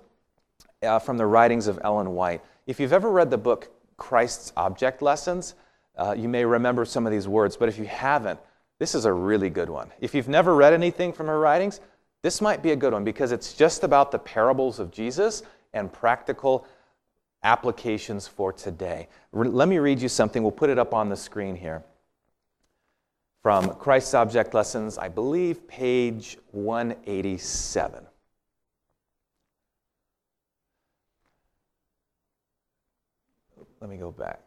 uh, 0.82 0.99
from 0.99 1.18
the 1.18 1.26
writings 1.26 1.66
of 1.66 1.78
Ellen 1.84 2.14
White. 2.14 2.40
If 2.66 2.80
you've 2.80 2.94
ever 2.94 3.11
read 3.11 3.30
the 3.30 3.37
book 3.37 3.70
Christ's 3.99 4.54
Object 4.56 5.02
Lessons, 5.02 5.56
uh, 5.99 6.14
you 6.16 6.30
may 6.30 6.46
remember 6.46 6.87
some 6.87 7.04
of 7.04 7.12
these 7.12 7.28
words, 7.28 7.54
but 7.54 7.68
if 7.68 7.78
you 7.78 7.84
haven't, 7.84 8.40
this 8.78 8.94
is 8.94 9.04
a 9.04 9.12
really 9.12 9.50
good 9.50 9.68
one. 9.68 9.90
If 10.00 10.14
you've 10.14 10.28
never 10.28 10.54
read 10.54 10.73
anything 10.73 11.12
from 11.12 11.26
her 11.26 11.38
writings, 11.38 11.80
this 12.23 12.40
might 12.40 12.62
be 12.62 12.70
a 12.70 12.76
good 12.76 12.94
one 12.94 13.04
because 13.04 13.30
it's 13.30 13.52
just 13.52 13.84
about 13.84 14.11
the 14.11 14.18
parables 14.18 14.78
of 14.78 14.90
Jesus 14.90 15.42
and 15.75 15.92
practical 15.92 16.66
applications 17.44 18.26
for 18.26 18.52
today. 18.52 19.08
Re- 19.32 19.48
let 19.48 19.68
me 19.68 19.78
read 19.78 20.00
you 20.00 20.08
something. 20.08 20.42
We'll 20.42 20.52
put 20.52 20.70
it 20.70 20.78
up 20.78 20.92
on 20.92 21.08
the 21.08 21.16
screen 21.16 21.54
here. 21.54 21.84
From 23.42 23.74
Christ's 23.74 24.14
Object 24.14 24.54
Lessons, 24.54 24.96
I 24.96 25.08
believe 25.08 25.68
page 25.68 26.38
187. 26.52 28.06
Let 33.80 33.90
me 33.90 33.98
go 33.98 34.10
back. 34.10 34.40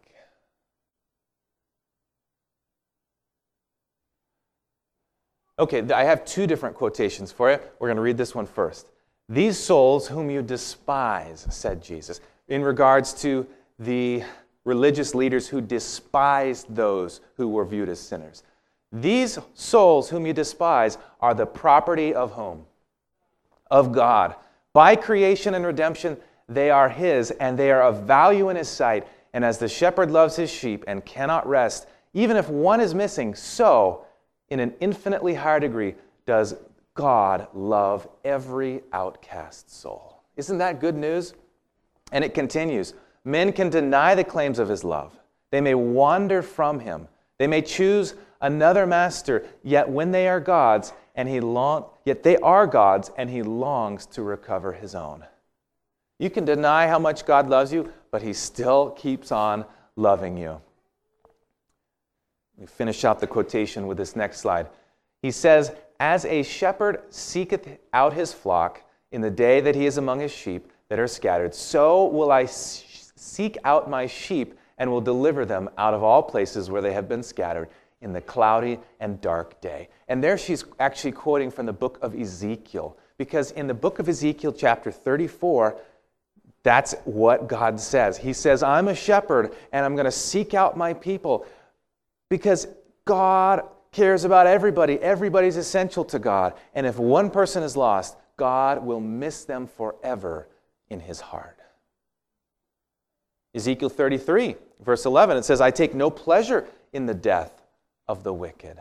Okay, 5.59 5.83
I 5.91 6.03
have 6.03 6.25
two 6.25 6.45
different 6.45 6.75
quotations 6.75 7.31
for 7.31 7.51
you. 7.51 7.59
We're 7.79 7.87
going 7.87 7.97
to 7.97 8.01
read 8.01 8.17
this 8.17 8.35
one 8.35 8.45
first. 8.45 8.87
These 9.29 9.57
souls 9.57 10.07
whom 10.07 10.29
you 10.29 10.41
despise, 10.41 11.47
said 11.49 11.83
Jesus, 11.83 12.21
in 12.47 12.63
regards 12.63 13.13
to 13.21 13.45
the 13.79 14.23
religious 14.63 15.15
leaders 15.15 15.47
who 15.47 15.61
despised 15.61 16.73
those 16.73 17.21
who 17.35 17.47
were 17.47 17.65
viewed 17.65 17.89
as 17.89 17.99
sinners. 17.99 18.43
These 18.91 19.39
souls 19.53 20.09
whom 20.09 20.25
you 20.25 20.33
despise 20.33 20.97
are 21.21 21.33
the 21.33 21.45
property 21.45 22.13
of 22.13 22.33
whom? 22.33 22.65
Of 23.69 23.91
God. 23.91 24.35
By 24.73 24.95
creation 24.95 25.53
and 25.53 25.65
redemption, 25.65 26.17
they 26.47 26.69
are 26.69 26.89
His, 26.89 27.31
and 27.31 27.57
they 27.57 27.71
are 27.71 27.81
of 27.81 28.03
value 28.03 28.49
in 28.49 28.55
His 28.55 28.69
sight. 28.69 29.07
And 29.33 29.43
as 29.43 29.57
the 29.57 29.67
shepherd 29.67 30.09
loves 30.09 30.35
his 30.35 30.49
sheep 30.49 30.83
and 30.87 31.05
cannot 31.05 31.47
rest, 31.47 31.87
even 32.13 32.37
if 32.37 32.49
one 32.49 32.79
is 32.79 32.95
missing, 32.95 33.35
so, 33.35 34.05
in 34.49 34.59
an 34.59 34.73
infinitely 34.79 35.35
higher 35.35 35.59
degree, 35.59 35.95
does 36.25 36.55
God 36.95 37.47
love 37.53 38.07
every 38.25 38.81
outcast 38.91 39.69
soul. 39.69 40.23
Isn't 40.35 40.57
that 40.57 40.79
good 40.79 40.95
news? 40.95 41.33
And 42.11 42.23
it 42.23 42.33
continues 42.33 42.93
Men 43.23 43.51
can 43.51 43.69
deny 43.69 44.15
the 44.15 44.23
claims 44.23 44.59
of 44.59 44.69
his 44.69 44.83
love, 44.83 45.19
they 45.51 45.61
may 45.61 45.75
wander 45.75 46.41
from 46.41 46.79
him, 46.79 47.07
they 47.37 47.47
may 47.47 47.61
choose 47.61 48.15
another 48.41 48.85
master, 48.85 49.45
yet 49.63 49.89
when 49.89 50.11
they 50.11 50.27
are 50.27 50.39
God's, 50.39 50.93
and 51.15 51.27
he 51.27 51.39
long, 51.39 51.85
yet 52.05 52.23
they 52.23 52.37
are 52.37 52.67
God's, 52.67 53.11
and 53.17 53.29
he 53.29 53.41
longs 53.41 54.05
to 54.07 54.21
recover 54.21 54.71
his 54.73 54.95
own. 54.95 55.25
You 56.19 56.29
can 56.29 56.45
deny 56.45 56.87
how 56.87 56.99
much 56.99 57.25
God 57.25 57.49
loves 57.49 57.71
you, 57.71 57.91
but 58.11 58.21
He 58.21 58.33
still 58.33 58.91
keeps 58.91 59.31
on 59.31 59.65
loving 59.95 60.37
you. 60.37 60.61
We 62.57 62.65
finish 62.65 63.05
out 63.05 63.19
the 63.19 63.27
quotation 63.27 63.85
with 63.85 63.97
this 63.97 64.15
next 64.15 64.39
slide. 64.39 64.67
He 65.21 65.29
says, 65.29 65.73
As 65.99 66.25
a 66.25 66.41
shepherd 66.41 67.01
seeketh 67.11 67.67
out 67.93 68.13
his 68.13 68.33
flock 68.33 68.81
in 69.11 69.21
the 69.21 69.29
day 69.29 69.61
that 69.61 69.75
he 69.75 69.85
is 69.85 69.97
among 69.97 70.19
his 70.19 70.31
sheep 70.31 70.71
that 70.89 70.99
are 70.99 71.07
scattered, 71.07 71.53
so 71.53 72.05
will 72.05 72.31
I 72.31 72.45
seek 72.45 73.57
out 73.63 73.89
my 73.89 74.07
sheep 74.07 74.57
and 74.77 74.89
will 74.89 75.01
deliver 75.01 75.45
them 75.45 75.69
out 75.77 75.93
of 75.93 76.03
all 76.03 76.23
places 76.23 76.69
where 76.69 76.81
they 76.81 76.93
have 76.93 77.09
been 77.09 77.23
scattered 77.23 77.69
in 78.01 78.13
the 78.13 78.21
cloudy 78.21 78.79
and 78.99 79.19
dark 79.21 79.59
day. 79.59 79.89
And 80.07 80.23
there 80.23 80.37
she's 80.37 80.63
actually 80.79 81.13
quoting 81.13 81.49
from 81.49 81.65
the 81.65 81.73
book 81.73 81.97
of 82.01 82.15
Ezekiel, 82.15 82.97
because 83.17 83.51
in 83.51 83.67
the 83.67 83.73
book 83.73 83.99
of 83.99 84.07
Ezekiel, 84.07 84.53
chapter 84.53 84.91
34, 84.91 85.79
that's 86.63 86.93
what 87.05 87.47
God 87.47 87.79
says. 87.79 88.17
He 88.17 88.33
says, 88.33 88.61
I'm 88.61 88.87
a 88.87 88.95
shepherd 88.95 89.55
and 89.71 89.85
I'm 89.85 89.95
going 89.95 90.05
to 90.05 90.11
seek 90.11 90.53
out 90.53 90.77
my 90.77 90.93
people 90.93 91.45
because 92.29 92.67
God 93.05 93.63
cares 93.91 94.25
about 94.25 94.47
everybody. 94.47 94.99
Everybody's 94.99 95.57
essential 95.57 96.03
to 96.05 96.19
God. 96.19 96.53
And 96.73 96.85
if 96.85 96.99
one 96.99 97.31
person 97.31 97.63
is 97.63 97.77
lost, 97.77 98.17
God 98.35 98.85
will 98.85 98.99
miss 98.99 99.45
them 99.45 99.65
forever 99.65 100.47
in 100.89 100.99
his 100.99 101.19
heart. 101.19 101.59
Ezekiel 103.53 103.89
33, 103.89 104.55
verse 104.81 105.05
11, 105.05 105.37
it 105.37 105.45
says, 105.45 105.61
I 105.61 105.71
take 105.71 105.95
no 105.95 106.09
pleasure 106.09 106.67
in 106.93 107.05
the 107.05 107.13
death 107.13 107.61
of 108.07 108.23
the 108.23 108.33
wicked. 108.33 108.77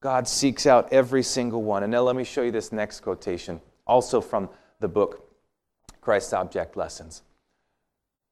God 0.00 0.28
seeks 0.28 0.66
out 0.66 0.92
every 0.92 1.22
single 1.22 1.62
one. 1.62 1.82
And 1.82 1.90
now 1.90 2.02
let 2.02 2.16
me 2.16 2.24
show 2.24 2.42
you 2.42 2.50
this 2.50 2.72
next 2.72 3.00
quotation, 3.00 3.60
also 3.86 4.20
from 4.20 4.48
the 4.80 4.88
book 4.88 5.28
Christ's 6.00 6.32
Object 6.32 6.76
Lessons. 6.76 7.22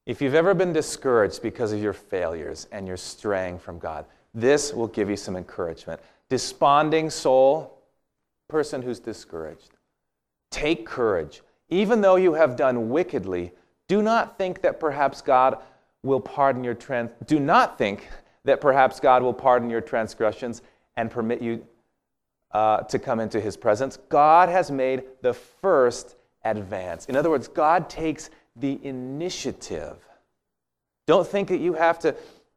If 0.06 0.22
you've 0.22 0.34
ever 0.34 0.54
been 0.54 0.72
discouraged 0.72 1.42
because 1.42 1.72
of 1.72 1.82
your 1.82 1.92
failures 1.92 2.68
and 2.70 2.86
you're 2.86 2.96
straying 2.96 3.58
from 3.58 3.80
God, 3.80 4.06
this 4.32 4.72
will 4.72 4.86
give 4.86 5.10
you 5.10 5.16
some 5.16 5.36
encouragement. 5.36 6.00
Desponding 6.28 7.10
soul, 7.10 7.82
person 8.48 8.82
who's 8.82 9.00
discouraged, 9.00 9.70
take 10.50 10.86
courage. 10.86 11.42
Even 11.68 12.00
though 12.00 12.16
you 12.16 12.34
have 12.34 12.56
done 12.56 12.90
wickedly, 12.90 13.52
do 13.88 14.02
not 14.02 14.38
think 14.38 14.62
that 14.62 14.80
perhaps 14.80 15.20
God 15.22 15.58
will 16.02 16.20
pardon 16.20 16.62
your 16.64 16.74
trans- 16.74 17.10
do 17.26 17.40
not 17.40 17.78
think 17.78 18.08
that 18.44 18.60
perhaps 18.60 19.00
God 19.00 19.22
will 19.22 19.34
pardon 19.34 19.68
your 19.68 19.80
transgressions 19.80 20.62
and 20.96 21.10
permit 21.10 21.42
you 21.42 21.66
uh, 22.52 22.78
to 22.82 22.98
come 22.98 23.20
into 23.20 23.40
his 23.40 23.56
presence. 23.56 23.98
God 24.08 24.48
has 24.48 24.70
made 24.70 25.02
the 25.20 25.34
first 25.34 26.16
advance. 26.44 27.06
In 27.06 27.16
other 27.16 27.28
words, 27.28 27.48
God 27.48 27.90
takes 27.90 28.30
the 28.54 28.78
initiative. 28.84 29.96
Don't 31.06 31.26
think 31.26 31.48
that 31.48 31.58
you 31.58 31.74
have 31.74 31.98
to 32.00 32.14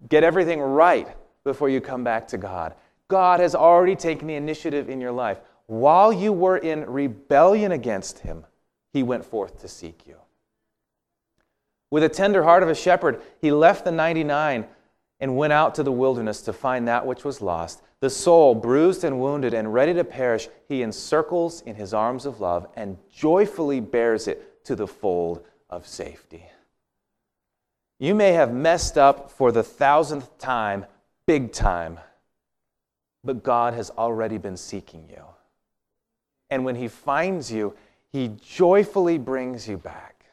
get 0.08 0.24
everything 0.24 0.62
right 0.62 1.08
before 1.44 1.70
you 1.70 1.82
come 1.82 2.04
back 2.04 2.28
to 2.30 2.38
God. 2.38 2.76
God 3.08 3.40
has 3.40 3.56
already 3.56 3.96
taken 3.96 4.28
the 4.28 4.36
initiative 4.36 4.90
in 4.90 5.02
your 5.02 5.12
life. 5.12 5.40
While 5.66 6.14
you 6.14 6.32
were 6.32 6.58
in 6.58 6.86
rebellion 6.86 7.72
against 7.72 8.20
Him, 8.20 8.46
He 8.92 9.04
went 9.04 9.26
forth 9.26 9.62
to 9.62 9.68
seek 9.68 10.08
you. 10.08 10.18
With 11.92 12.04
a 12.04 12.10
tender 12.10 12.44
heart 12.44 12.64
of 12.64 12.70
a 12.70 12.76
shepherd, 12.76 13.22
He 13.42 13.52
left 13.52 13.86
the 13.86 13.92
99 13.92 14.66
and 15.20 15.38
went 15.38 15.54
out 15.54 15.76
to 15.76 15.84
the 15.84 15.92
wilderness 15.92 16.42
to 16.42 16.54
find 16.54 16.88
that 16.88 17.06
which 17.06 17.24
was 17.24 17.42
lost. 17.42 17.82
The 18.00 18.10
soul, 18.10 18.56
bruised 18.56 19.04
and 19.04 19.20
wounded 19.20 19.54
and 19.54 19.74
ready 19.74 19.94
to 19.94 20.04
perish, 20.04 20.48
He 20.68 20.82
encircles 20.82 21.62
in 21.62 21.76
His 21.76 21.94
arms 21.94 22.26
of 22.26 22.40
love 22.40 22.68
and 22.76 22.98
joyfully 23.14 23.80
bears 23.80 24.28
it 24.28 24.64
to 24.66 24.76
the 24.76 24.88
fold 24.88 25.46
of 25.70 25.88
safety. 25.88 26.46
You 28.00 28.16
may 28.16 28.32
have 28.32 28.54
messed 28.54 28.98
up 28.98 29.30
for 29.30 29.52
the 29.52 29.64
thousandth 29.64 30.38
time, 30.38 30.86
big 31.26 31.52
time, 31.52 32.00
but 33.24 33.44
God 33.44 33.74
has 33.74 33.90
already 33.92 34.38
been 34.38 34.56
seeking 34.56 35.10
you. 35.10 35.24
And 36.50 36.64
when 36.64 36.76
He 36.76 36.88
finds 36.88 37.52
you, 37.52 37.76
He 38.12 38.32
joyfully 38.42 39.18
brings 39.18 39.68
you 39.68 39.78
back. 39.78 40.26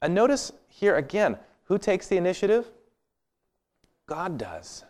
And 0.00 0.14
notice 0.14 0.52
here 0.68 0.96
again 0.96 1.38
who 1.64 1.78
takes 1.78 2.06
the 2.08 2.16
initiative? 2.16 2.66
God 4.06 4.38
does. 4.38 4.84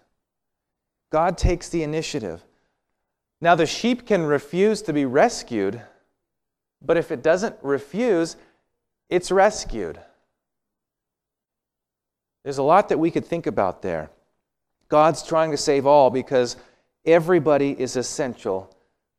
God 1.11 1.39
takes 1.39 1.69
the 1.69 1.83
initiative. 1.83 2.45
Now, 3.41 3.55
the 3.55 3.67
sheep 3.67 4.07
can 4.07 4.25
refuse 4.25 4.83
to 4.83 4.93
be 4.93 5.05
rescued, 5.05 5.81
but 6.83 6.97
if 6.97 7.11
it 7.11 7.23
doesn't 7.23 7.57
refuse, 7.63 8.37
it's 9.09 9.31
rescued. 9.31 10.01
There's 12.45 12.59
a 12.59 12.63
lot 12.63 12.89
that 12.89 12.99
we 12.99 13.11
could 13.11 13.25
think 13.25 13.47
about 13.47 13.83
there. 13.83 14.11
God's 14.89 15.23
trying 15.23 15.51
to 15.51 15.57
save 15.57 15.87
all 15.87 16.11
because 16.11 16.57
everybody 17.05 17.79
is 17.79 17.97
essential 17.97 18.75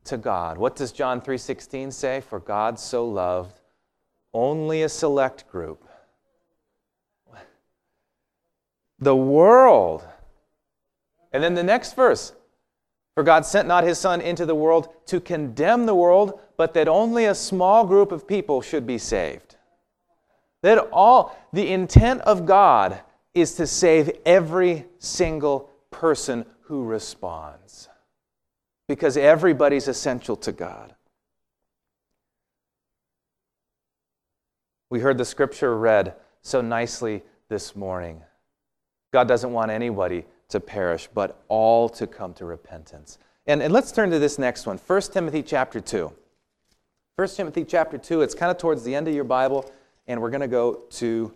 to 0.09 0.17
God. 0.17 0.57
What 0.57 0.75
does 0.75 0.91
John 0.91 1.21
3:16 1.21 1.91
say? 1.91 2.21
For 2.21 2.39
God 2.39 2.79
so 2.79 3.07
loved 3.07 3.59
only 4.33 4.83
a 4.83 4.89
select 4.89 5.47
group. 5.49 5.83
The 8.99 9.15
world. 9.15 10.05
And 11.31 11.43
then 11.43 11.53
the 11.53 11.63
next 11.63 11.95
verse. 11.95 12.33
For 13.15 13.23
God 13.23 13.45
sent 13.45 13.67
not 13.67 13.83
his 13.83 13.97
son 13.97 14.21
into 14.21 14.45
the 14.45 14.55
world 14.55 14.89
to 15.07 15.19
condemn 15.19 15.85
the 15.85 15.95
world, 15.95 16.39
but 16.57 16.73
that 16.73 16.87
only 16.87 17.25
a 17.25 17.35
small 17.35 17.85
group 17.85 18.11
of 18.11 18.27
people 18.27 18.61
should 18.61 18.85
be 18.85 18.97
saved. 18.97 19.55
That 20.61 20.89
all, 20.91 21.35
the 21.53 21.71
intent 21.71 22.21
of 22.21 22.45
God 22.45 22.99
is 23.33 23.55
to 23.55 23.67
save 23.67 24.11
every 24.25 24.85
single 24.97 25.69
person 25.91 26.45
who 26.61 26.83
responds. 26.83 27.89
Because 28.89 29.17
everybody's 29.17 29.88
essential 29.88 30.36
to 30.38 30.51
God. 30.51 30.96
We 34.89 35.00
heard 35.00 35.19
the 35.19 35.25
scripture 35.25 35.77
read 35.77 36.15
so 36.41 36.62
nicely 36.62 37.22
this 37.50 37.75
morning. 37.75 38.24
God 39.13 39.27
doesn't 39.27 39.53
want 39.53 39.69
anybody 39.69 40.25
to 40.48 40.60
perish, 40.60 41.08
but 41.13 41.39
all 41.50 41.88
to 41.89 42.08
come 42.08 42.34
to 42.34 42.46
repentance. 42.46 43.19
And, 43.46 43.62
and 43.62 43.72
let's 43.72 43.91
turn 43.91 44.10
to 44.10 44.17
this 44.17 44.39
next 44.39 44.65
one 44.65 44.79
1 44.79 45.01
Timothy 45.01 45.43
chapter 45.43 45.79
2. 45.79 46.12
1 47.15 47.27
Timothy 47.27 47.65
chapter 47.65 48.00
2, 48.00 48.24
it's 48.24 48.34
kind 48.34 48.50
of 48.50 48.58
towards 48.58 48.84
the 48.84 48.96
end 48.96 49.08
of 49.08 49.13
your 49.13 49.24
Bible 49.24 49.72
and 50.08 50.19
we're 50.19 50.31
going 50.31 50.41
to 50.41 50.48
go 50.48 50.81
to 50.89 51.31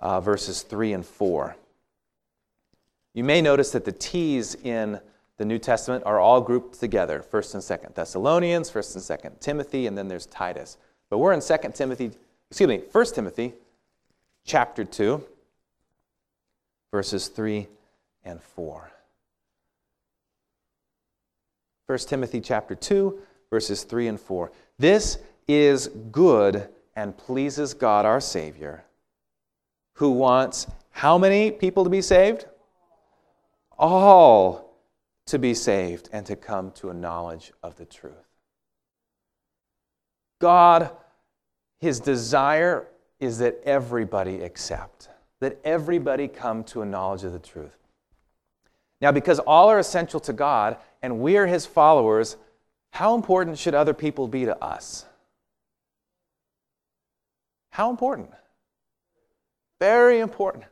uh, 0.00 0.20
verses 0.20 0.62
3 0.62 0.94
and 0.94 1.06
4. 1.06 1.54
You 3.14 3.22
may 3.22 3.40
notice 3.40 3.70
that 3.70 3.84
the 3.84 3.92
T's 3.92 4.56
in 4.56 4.98
the 5.40 5.46
New 5.46 5.58
Testament 5.58 6.04
are 6.04 6.20
all 6.20 6.42
grouped 6.42 6.78
together 6.78 7.24
1st 7.32 7.54
and 7.54 7.62
2nd 7.62 7.94
Thessalonians, 7.94 8.70
1st 8.70 8.96
and 8.96 9.20
2nd 9.22 9.40
Timothy, 9.40 9.86
and 9.86 9.96
then 9.96 10.06
there's 10.06 10.26
Titus. 10.26 10.76
But 11.08 11.16
we're 11.16 11.32
in 11.32 11.40
2nd 11.40 11.74
Timothy, 11.74 12.10
excuse 12.50 12.68
me, 12.68 12.82
1st 12.92 13.14
Timothy 13.14 13.54
chapter 14.44 14.84
2, 14.84 15.24
verses 16.90 17.28
3 17.28 17.66
and 18.22 18.42
4. 18.42 18.90
1 21.86 21.98
Timothy 22.00 22.42
chapter 22.42 22.74
2, 22.74 23.18
verses 23.48 23.84
3 23.84 24.08
and 24.08 24.20
4. 24.20 24.52
This 24.78 25.16
is 25.48 25.88
good 26.12 26.68
and 26.94 27.16
pleases 27.16 27.72
God 27.72 28.04
our 28.04 28.20
Savior, 28.20 28.84
who 29.94 30.10
wants 30.10 30.66
how 30.90 31.16
many 31.16 31.50
people 31.50 31.84
to 31.84 31.88
be 31.88 32.02
saved? 32.02 32.44
All 33.78 34.69
to 35.30 35.38
be 35.38 35.54
saved 35.54 36.08
and 36.12 36.26
to 36.26 36.36
come 36.36 36.72
to 36.72 36.90
a 36.90 36.94
knowledge 36.94 37.52
of 37.62 37.76
the 37.76 37.84
truth. 37.84 38.14
God, 40.40 40.90
His 41.78 42.00
desire 42.00 42.88
is 43.18 43.38
that 43.38 43.60
everybody 43.64 44.42
accept, 44.42 45.08
that 45.40 45.58
everybody 45.64 46.26
come 46.26 46.64
to 46.64 46.82
a 46.82 46.86
knowledge 46.86 47.24
of 47.24 47.32
the 47.32 47.38
truth. 47.38 47.76
Now, 49.00 49.12
because 49.12 49.38
all 49.40 49.68
are 49.70 49.78
essential 49.78 50.20
to 50.20 50.32
God 50.32 50.76
and 51.02 51.20
we 51.20 51.36
are 51.36 51.46
His 51.46 51.66
followers, 51.66 52.36
how 52.92 53.14
important 53.14 53.58
should 53.58 53.74
other 53.74 53.94
people 53.94 54.26
be 54.26 54.46
to 54.46 54.62
us? 54.62 55.04
How 57.70 57.90
important? 57.90 58.30
Very 59.78 60.20
important. 60.20 60.64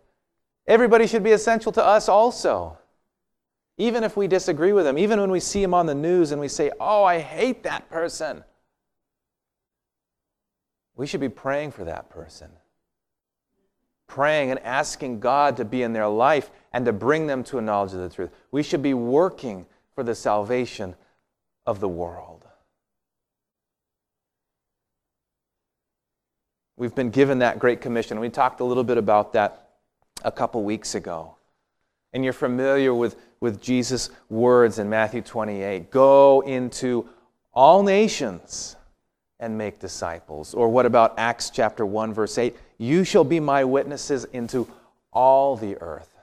Everybody 0.66 1.06
should 1.06 1.22
be 1.22 1.32
essential 1.32 1.72
to 1.72 1.84
us 1.84 2.08
also. 2.08 2.77
Even 3.78 4.02
if 4.02 4.16
we 4.16 4.26
disagree 4.26 4.72
with 4.72 4.84
them, 4.84 4.98
even 4.98 5.20
when 5.20 5.30
we 5.30 5.38
see 5.38 5.62
them 5.62 5.72
on 5.72 5.86
the 5.86 5.94
news 5.94 6.32
and 6.32 6.40
we 6.40 6.48
say, 6.48 6.70
oh, 6.80 7.04
I 7.04 7.20
hate 7.20 7.62
that 7.62 7.88
person, 7.88 8.42
we 10.96 11.06
should 11.06 11.20
be 11.20 11.28
praying 11.28 11.70
for 11.70 11.84
that 11.84 12.10
person. 12.10 12.50
Praying 14.08 14.50
and 14.50 14.58
asking 14.60 15.20
God 15.20 15.56
to 15.58 15.64
be 15.64 15.82
in 15.82 15.92
their 15.92 16.08
life 16.08 16.50
and 16.72 16.84
to 16.86 16.92
bring 16.92 17.28
them 17.28 17.44
to 17.44 17.58
a 17.58 17.62
knowledge 17.62 17.92
of 17.92 18.00
the 18.00 18.08
truth. 18.08 18.30
We 18.50 18.64
should 18.64 18.82
be 18.82 18.94
working 18.94 19.64
for 19.94 20.02
the 20.02 20.14
salvation 20.14 20.96
of 21.64 21.78
the 21.78 21.88
world. 21.88 22.46
We've 26.76 26.94
been 26.94 27.10
given 27.10 27.40
that 27.40 27.58
Great 27.58 27.80
Commission. 27.80 28.18
We 28.18 28.28
talked 28.28 28.60
a 28.60 28.64
little 28.64 28.84
bit 28.84 28.98
about 28.98 29.32
that 29.34 29.68
a 30.24 30.32
couple 30.32 30.64
weeks 30.64 30.94
ago. 30.96 31.38
And 32.12 32.24
you're 32.24 32.32
familiar 32.32 32.94
with, 32.94 33.16
with 33.40 33.60
Jesus' 33.60 34.10
words 34.28 34.78
in 34.78 34.88
Matthew 34.88 35.22
28 35.22 35.90
Go 35.90 36.40
into 36.42 37.08
all 37.52 37.82
nations 37.82 38.76
and 39.40 39.56
make 39.56 39.78
disciples. 39.78 40.54
Or 40.54 40.68
what 40.68 40.86
about 40.86 41.18
Acts 41.18 41.50
chapter 41.50 41.86
1, 41.86 42.12
verse 42.12 42.38
8? 42.38 42.56
You 42.78 43.04
shall 43.04 43.24
be 43.24 43.40
my 43.40 43.64
witnesses 43.64 44.24
into 44.32 44.68
all 45.12 45.56
the 45.56 45.76
earth. 45.80 46.14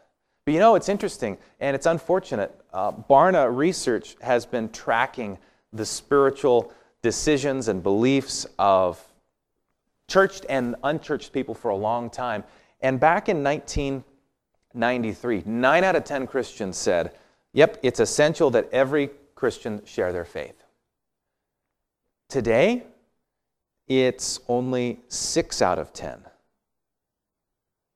But 0.45 0.53
you 0.53 0.59
know, 0.59 0.75
it's 0.75 0.89
interesting 0.89 1.37
and 1.59 1.75
it's 1.75 1.85
unfortunate. 1.85 2.57
Uh, 2.73 2.91
Barna 2.91 3.53
Research 3.55 4.15
has 4.21 4.45
been 4.45 4.69
tracking 4.69 5.37
the 5.73 5.85
spiritual 5.85 6.71
decisions 7.01 7.67
and 7.67 7.81
beliefs 7.81 8.45
of 8.59 9.01
churched 10.07 10.45
and 10.49 10.75
unchurched 10.83 11.33
people 11.33 11.55
for 11.55 11.69
a 11.69 11.75
long 11.75 12.09
time. 12.09 12.43
And 12.81 12.99
back 12.99 13.27
in 13.27 13.43
1993, 14.75 15.43
nine 15.45 15.83
out 15.83 15.95
of 15.95 16.03
10 16.03 16.27
Christians 16.27 16.77
said, 16.77 17.13
Yep, 17.53 17.79
it's 17.83 17.99
essential 17.99 18.49
that 18.51 18.69
every 18.71 19.09
Christian 19.33 19.83
share 19.85 20.11
their 20.11 20.25
faith. 20.25 20.63
Today, 22.27 22.83
it's 23.87 24.39
only 24.47 24.99
six 25.07 25.61
out 25.61 25.79
of 25.79 25.93
10 25.93 26.25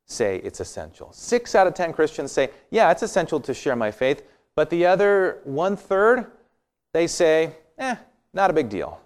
say 0.09 0.37
it's 0.37 0.59
essential. 0.59 1.11
Six 1.13 1.55
out 1.55 1.67
of 1.67 1.73
10 1.73 1.93
Christians 1.93 2.31
say, 2.31 2.49
Yeah, 2.71 2.91
it's 2.91 3.03
essential 3.03 3.39
to 3.41 3.53
share 3.53 3.75
my 3.75 3.91
faith. 3.91 4.23
But 4.55 4.69
the 4.69 4.85
other 4.85 5.39
one 5.43 5.77
third, 5.77 6.25
they 6.93 7.07
say, 7.07 7.55
Eh, 7.77 7.95
not 8.33 8.49
a 8.49 8.53
big 8.53 8.69
deal. 8.69 8.99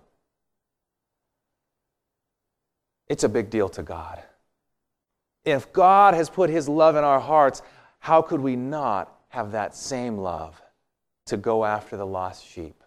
It's 3.07 3.23
a 3.23 3.29
big 3.29 3.49
deal 3.49 3.69
to 3.69 3.83
God. 3.83 4.23
If 5.45 5.73
God 5.73 6.13
has 6.13 6.29
put 6.29 6.49
His 6.49 6.69
love 6.69 6.95
in 6.95 7.03
our 7.03 7.19
hearts, 7.19 7.62
how 7.99 8.21
could 8.21 8.39
we 8.39 8.56
not 8.56 9.13
have 9.29 9.51
that 9.51 9.75
same 9.75 10.17
love 10.17 10.62
to 11.25 11.38
go 11.38 11.65
after 11.65 11.97
the 11.97 12.06
lost 12.06 12.45
sheep? 12.45 12.84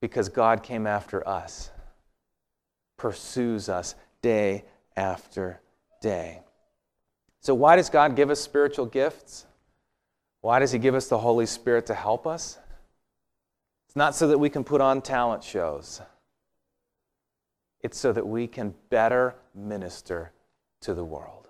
Because 0.00 0.28
God 0.28 0.62
came 0.62 0.86
after 0.86 1.26
us, 1.28 1.70
pursues 2.96 3.68
us 3.68 3.94
day 4.22 4.64
after 4.96 5.60
day. 6.00 6.40
So, 7.40 7.54
why 7.54 7.76
does 7.76 7.90
God 7.90 8.16
give 8.16 8.30
us 8.30 8.40
spiritual 8.40 8.86
gifts? 8.86 9.46
Why 10.40 10.58
does 10.58 10.72
He 10.72 10.78
give 10.78 10.94
us 10.94 11.08
the 11.08 11.18
Holy 11.18 11.46
Spirit 11.46 11.86
to 11.86 11.94
help 11.94 12.26
us? 12.26 12.58
It's 13.86 13.96
not 13.96 14.14
so 14.14 14.28
that 14.28 14.38
we 14.38 14.50
can 14.50 14.64
put 14.64 14.80
on 14.80 15.02
talent 15.02 15.42
shows. 15.42 16.00
It's 17.80 17.98
so 17.98 18.12
that 18.12 18.26
we 18.26 18.46
can 18.46 18.74
better 18.90 19.34
minister 19.54 20.32
to 20.82 20.94
the 20.94 21.04
world. 21.04 21.48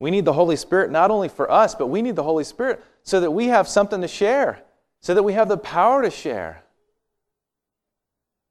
We 0.00 0.10
need 0.10 0.24
the 0.24 0.32
Holy 0.32 0.56
Spirit 0.56 0.90
not 0.90 1.10
only 1.10 1.28
for 1.28 1.50
us, 1.50 1.74
but 1.74 1.88
we 1.88 2.02
need 2.02 2.16
the 2.16 2.22
Holy 2.22 2.44
Spirit 2.44 2.82
so 3.02 3.20
that 3.20 3.30
we 3.30 3.46
have 3.46 3.66
something 3.66 4.00
to 4.00 4.08
share, 4.08 4.62
so 5.00 5.14
that 5.14 5.22
we 5.22 5.32
have 5.32 5.48
the 5.48 5.58
power 5.58 6.02
to 6.02 6.10
share. 6.10 6.62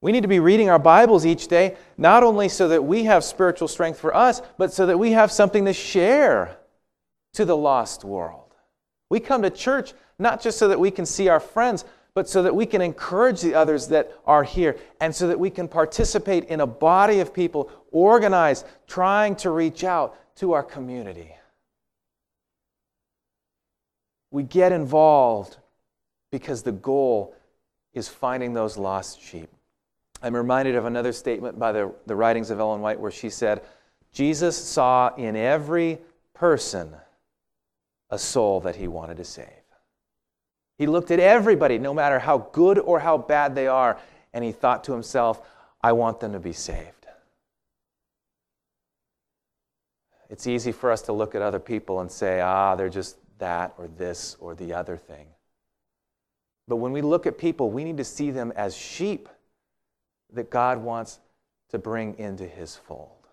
We 0.02 0.12
need 0.12 0.22
to 0.22 0.28
be 0.28 0.40
reading 0.40 0.70
our 0.70 0.80
Bibles 0.80 1.26
each 1.26 1.48
day, 1.48 1.76
not 1.98 2.24
only 2.24 2.50
so 2.50 2.68
that 2.68 2.84
we 2.84 3.06
have 3.06 3.24
spiritual 3.24 3.68
strength 3.68 4.00
for 4.00 4.16
us, 4.16 4.42
but 4.58 4.74
so 4.74 4.86
that 4.86 5.00
we 5.00 5.12
have 5.12 5.32
something 5.32 5.66
to 5.66 5.74
share 5.74 6.58
to 7.34 7.46
the 7.46 7.58
lost 7.58 8.04
world. 8.04 8.54
We 9.10 9.20
come 9.20 9.42
to 9.42 9.50
church 9.50 9.94
not 10.20 10.42
just 10.42 10.58
so 10.58 10.68
that 10.68 10.80
we 10.80 10.92
can 10.92 11.06
see 11.06 11.30
our 11.30 11.40
friends, 11.40 11.86
but 12.18 12.28
so 12.28 12.42
that 12.42 12.56
we 12.56 12.66
can 12.66 12.82
encourage 12.82 13.42
the 13.42 13.54
others 13.54 13.90
that 13.90 14.12
are 14.26 14.44
here 14.44 14.76
and 15.00 15.14
so 15.14 15.28
that 15.28 15.40
we 15.40 15.52
can 15.52 15.68
participate 15.68 16.46
in 16.46 16.62
a 16.62 16.66
body 16.66 17.20
of 17.20 17.32
people 17.32 17.70
organized, 17.92 18.66
trying 18.88 19.36
to 19.36 19.52
reach 19.52 19.84
out 19.84 20.18
to 20.36 20.54
our 20.54 20.64
community. 20.64 21.32
We 24.32 24.42
get 24.42 24.72
involved 24.72 25.58
because 26.32 26.64
the 26.64 26.72
goal 26.72 27.36
is 27.94 28.08
finding 28.08 28.52
those 28.52 28.78
lost 28.78 29.22
sheep. 29.22 29.52
I'm 30.24 30.36
reminded 30.36 30.74
of 30.74 30.86
another 30.86 31.12
statement 31.14 31.60
by 31.60 31.72
the, 31.72 31.94
the 32.08 32.16
writings 32.16 32.50
of 32.50 32.60
Ellen 32.60 32.82
White 32.82 33.00
where 33.00 33.12
she 33.12 33.30
said, 33.30 33.62
Jesus 34.12 34.58
saw 34.58 35.14
in 35.18 35.36
every 35.36 36.00
person 36.34 36.96
a 38.10 38.18
soul 38.18 38.60
that 38.62 38.76
he 38.76 38.88
wanted 38.88 39.18
to 39.18 39.24
save. 39.24 39.67
He 40.78 40.86
looked 40.86 41.12
at 41.12 41.20
everybody, 41.20 41.78
no 41.80 41.94
matter 41.94 42.20
how 42.20 42.50
good 42.52 42.78
or 42.78 43.00
how 43.00 43.18
bad 43.18 43.56
they 43.56 43.68
are, 43.68 43.98
and 44.34 44.44
he 44.44 44.52
thought 44.52 44.84
to 44.86 44.92
himself, 44.92 45.42
I 45.82 45.94
want 45.94 46.20
them 46.20 46.34
to 46.34 46.40
be 46.40 46.54
saved. 46.54 46.92
It's 50.30 50.46
easy 50.46 50.72
for 50.72 50.92
us 50.92 51.02
to 51.04 51.14
look 51.14 51.36
at 51.36 51.42
other 51.42 51.60
people 51.60 52.02
and 52.02 52.12
say, 52.12 52.42
ah, 52.42 52.76
they're 52.76 52.90
just 52.90 53.18
that 53.40 53.74
or 53.78 53.88
this 53.88 54.36
or 54.40 54.56
the 54.56 54.74
other 54.74 54.98
thing. 54.98 55.28
But 56.68 56.78
when 56.78 56.92
we 56.92 57.02
look 57.02 57.26
at 57.26 57.38
people, 57.38 57.72
we 57.72 57.84
need 57.84 57.98
to 57.98 58.04
see 58.04 58.30
them 58.30 58.52
as 58.56 58.76
sheep 58.76 59.30
that 60.34 60.50
God 60.50 60.80
wants 60.80 61.20
to 61.70 61.78
bring 61.78 62.18
into 62.20 62.46
his 62.46 62.76
fold, 62.76 63.28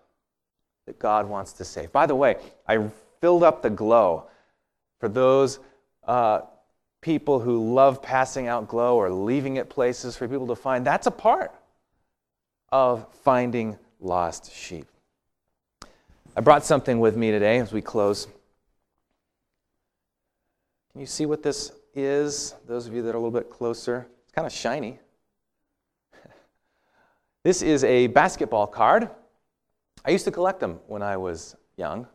that 0.87 0.97
God 0.99 1.27
wants 1.27 1.53
to 1.53 1.65
save. 1.65 1.91
By 1.91 2.05
the 2.05 2.15
way, 2.15 2.37
I 2.67 2.89
filled 3.19 3.43
up 3.43 3.61
the 3.61 3.69
glow 3.69 4.27
for 4.99 5.09
those 5.09 5.59
uh, 6.07 6.41
people 7.05 7.39
who 7.39 7.71
love 7.71 8.01
passing 8.01 8.47
out 8.47 8.67
glow 8.67 8.97
or 8.97 9.11
leaving 9.11 9.57
it 9.57 9.69
places 9.69 10.17
for 10.17 10.27
people 10.27 10.47
to 10.47 10.55
find. 10.55 10.83
That's 10.83 11.05
a 11.05 11.11
part 11.11 11.53
of 12.71 13.05
finding 13.23 13.77
lost 13.99 14.51
sheep. 14.51 14.87
I 16.35 16.41
brought 16.41 16.65
something 16.65 16.99
with 16.99 17.15
me 17.15 17.29
today 17.29 17.59
as 17.59 17.71
we 17.71 17.79
close. 17.79 18.25
Can 20.91 20.99
you 20.99 21.05
see 21.05 21.27
what 21.27 21.43
this 21.43 21.73
is? 21.93 22.55
Those 22.65 22.87
of 22.87 22.93
you 22.95 23.03
that 23.03 23.13
are 23.13 23.17
a 23.17 23.19
little 23.19 23.39
bit 23.39 23.51
closer, 23.51 24.07
it's 24.23 24.33
kind 24.33 24.47
of 24.47 24.51
shiny. 24.51 24.97
This 27.43 27.61
is 27.61 27.83
a 27.83 28.07
basketball 28.07 28.65
card. 28.65 29.11
I 30.03 30.09
used 30.09 30.25
to 30.25 30.31
collect 30.31 30.59
them 30.59 30.79
when 30.87 31.03
I 31.03 31.17
was 31.17 31.55
young. 31.77 32.07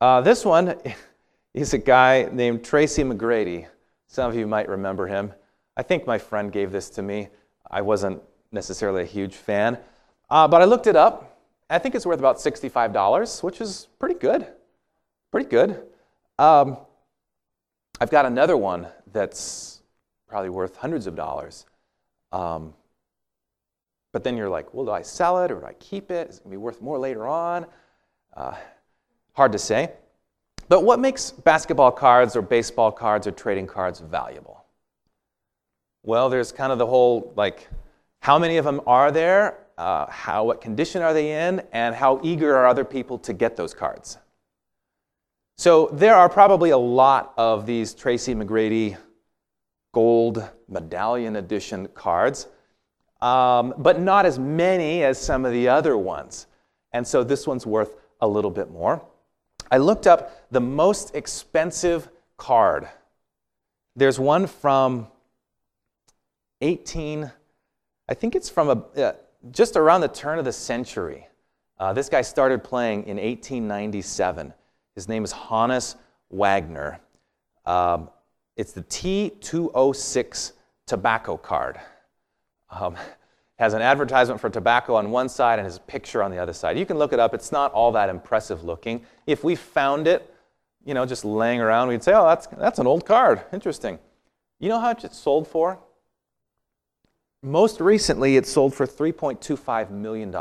Uh, 0.00 0.22
this 0.22 0.42
one 0.46 0.74
is 1.52 1.74
a 1.74 1.78
guy 1.78 2.30
named 2.32 2.64
Tracy 2.64 3.02
McGrady. 3.04 3.66
Some 4.12 4.28
of 4.28 4.36
you 4.36 4.44
might 4.48 4.68
remember 4.68 5.06
him. 5.06 5.32
I 5.76 5.84
think 5.84 6.04
my 6.04 6.18
friend 6.18 6.50
gave 6.50 6.72
this 6.72 6.90
to 6.90 7.02
me. 7.02 7.28
I 7.70 7.80
wasn't 7.80 8.20
necessarily 8.50 9.02
a 9.02 9.06
huge 9.06 9.36
fan, 9.36 9.78
uh, 10.28 10.48
but 10.48 10.60
I 10.60 10.64
looked 10.64 10.88
it 10.88 10.96
up. 10.96 11.38
I 11.70 11.78
think 11.78 11.94
it's 11.94 12.04
worth 12.04 12.18
about 12.18 12.38
$65, 12.38 13.44
which 13.44 13.60
is 13.60 13.86
pretty 14.00 14.16
good. 14.16 14.48
Pretty 15.30 15.48
good. 15.48 15.84
Um, 16.40 16.78
I've 18.00 18.10
got 18.10 18.26
another 18.26 18.56
one 18.56 18.88
that's 19.12 19.80
probably 20.26 20.50
worth 20.50 20.76
hundreds 20.76 21.06
of 21.06 21.14
dollars. 21.14 21.66
Um, 22.32 22.74
but 24.12 24.24
then 24.24 24.36
you're 24.36 24.48
like, 24.48 24.74
well, 24.74 24.86
do 24.86 24.90
I 24.90 25.02
sell 25.02 25.44
it 25.44 25.52
or 25.52 25.60
do 25.60 25.66
I 25.66 25.74
keep 25.74 26.10
it? 26.10 26.30
Is 26.30 26.38
it 26.38 26.42
going 26.42 26.50
to 26.50 26.56
be 26.58 26.60
worth 26.60 26.82
more 26.82 26.98
later 26.98 27.28
on? 27.28 27.64
Uh, 28.36 28.56
hard 29.34 29.52
to 29.52 29.58
say. 29.58 29.92
But 30.70 30.84
what 30.84 31.00
makes 31.00 31.32
basketball 31.32 31.90
cards 31.90 32.36
or 32.36 32.42
baseball 32.42 32.92
cards 32.92 33.26
or 33.26 33.32
trading 33.32 33.66
cards 33.66 33.98
valuable? 33.98 34.64
Well, 36.04 36.30
there's 36.30 36.52
kind 36.52 36.70
of 36.72 36.78
the 36.78 36.86
whole 36.86 37.34
like, 37.36 37.68
how 38.20 38.38
many 38.38 38.56
of 38.56 38.64
them 38.64 38.80
are 38.86 39.10
there? 39.10 39.58
Uh, 39.76 40.06
how, 40.08 40.44
what 40.44 40.60
condition 40.60 41.02
are 41.02 41.12
they 41.12 41.48
in? 41.48 41.60
And 41.72 41.94
how 41.94 42.20
eager 42.22 42.56
are 42.56 42.66
other 42.66 42.84
people 42.84 43.18
to 43.18 43.32
get 43.32 43.56
those 43.56 43.74
cards? 43.74 44.16
So 45.58 45.90
there 45.92 46.14
are 46.14 46.28
probably 46.28 46.70
a 46.70 46.78
lot 46.78 47.34
of 47.36 47.66
these 47.66 47.92
Tracy 47.92 48.34
McGrady 48.34 48.96
gold 49.92 50.48
medallion 50.68 51.34
edition 51.34 51.88
cards 51.88 52.46
um, 53.20 53.74
but 53.76 54.00
not 54.00 54.24
as 54.24 54.38
many 54.38 55.02
as 55.02 55.18
some 55.18 55.44
of 55.44 55.52
the 55.52 55.68
other 55.68 55.96
ones. 55.96 56.46
And 56.92 57.06
so 57.06 57.22
this 57.22 57.46
one's 57.46 57.66
worth 57.66 57.96
a 58.20 58.28
little 58.28 58.50
bit 58.50 58.70
more. 58.70 59.02
I 59.70 59.78
looked 59.78 60.06
up 60.06 60.50
the 60.50 60.60
most 60.60 61.14
expensive 61.14 62.08
card. 62.36 62.88
There's 63.94 64.18
one 64.18 64.46
from 64.46 65.06
18, 66.60 67.30
I 68.08 68.14
think 68.14 68.34
it's 68.34 68.48
from 68.48 68.68
a, 68.68 69.00
uh, 69.00 69.12
just 69.50 69.76
around 69.76 70.00
the 70.00 70.08
turn 70.08 70.38
of 70.38 70.44
the 70.44 70.52
century. 70.52 71.26
Uh, 71.78 71.92
this 71.92 72.08
guy 72.08 72.22
started 72.22 72.62
playing 72.62 73.00
in 73.04 73.16
1897. 73.16 74.52
His 74.94 75.08
name 75.08 75.24
is 75.24 75.32
Honus 75.32 75.94
Wagner. 76.30 77.00
Um, 77.64 78.10
it's 78.56 78.72
the 78.72 78.82
T206 78.82 80.52
tobacco 80.86 81.36
card. 81.36 81.80
Um, 82.70 82.96
has 83.60 83.74
an 83.74 83.82
advertisement 83.82 84.40
for 84.40 84.48
tobacco 84.48 84.94
on 84.94 85.10
one 85.10 85.28
side 85.28 85.58
and 85.58 85.66
his 85.66 85.78
picture 85.80 86.22
on 86.22 86.30
the 86.30 86.38
other 86.38 86.54
side. 86.54 86.78
You 86.78 86.86
can 86.86 86.96
look 86.96 87.12
it 87.12 87.20
up. 87.20 87.34
It's 87.34 87.52
not 87.52 87.70
all 87.72 87.92
that 87.92 88.08
impressive 88.08 88.64
looking. 88.64 89.04
If 89.26 89.44
we 89.44 89.54
found 89.54 90.08
it, 90.08 90.34
you 90.82 90.94
know, 90.94 91.04
just 91.04 91.26
laying 91.26 91.60
around, 91.60 91.88
we'd 91.88 92.02
say, 92.02 92.14
oh, 92.14 92.24
that's, 92.24 92.46
that's 92.46 92.78
an 92.78 92.86
old 92.86 93.04
card. 93.04 93.42
Interesting. 93.52 93.98
You 94.60 94.70
know 94.70 94.80
how 94.80 94.88
much 94.88 95.04
it 95.04 95.12
sold 95.12 95.46
for? 95.46 95.78
Most 97.42 97.82
recently, 97.82 98.38
it 98.38 98.46
sold 98.46 98.74
for 98.74 98.86
$3.25 98.86 99.90
million. 99.90 100.34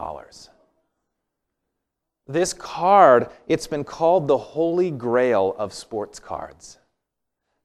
This 2.25 2.53
card, 2.53 3.27
it's 3.49 3.67
been 3.67 3.83
called 3.83 4.29
the 4.29 4.37
holy 4.37 4.91
grail 4.91 5.55
of 5.57 5.73
sports 5.73 6.19
cards. 6.19 6.77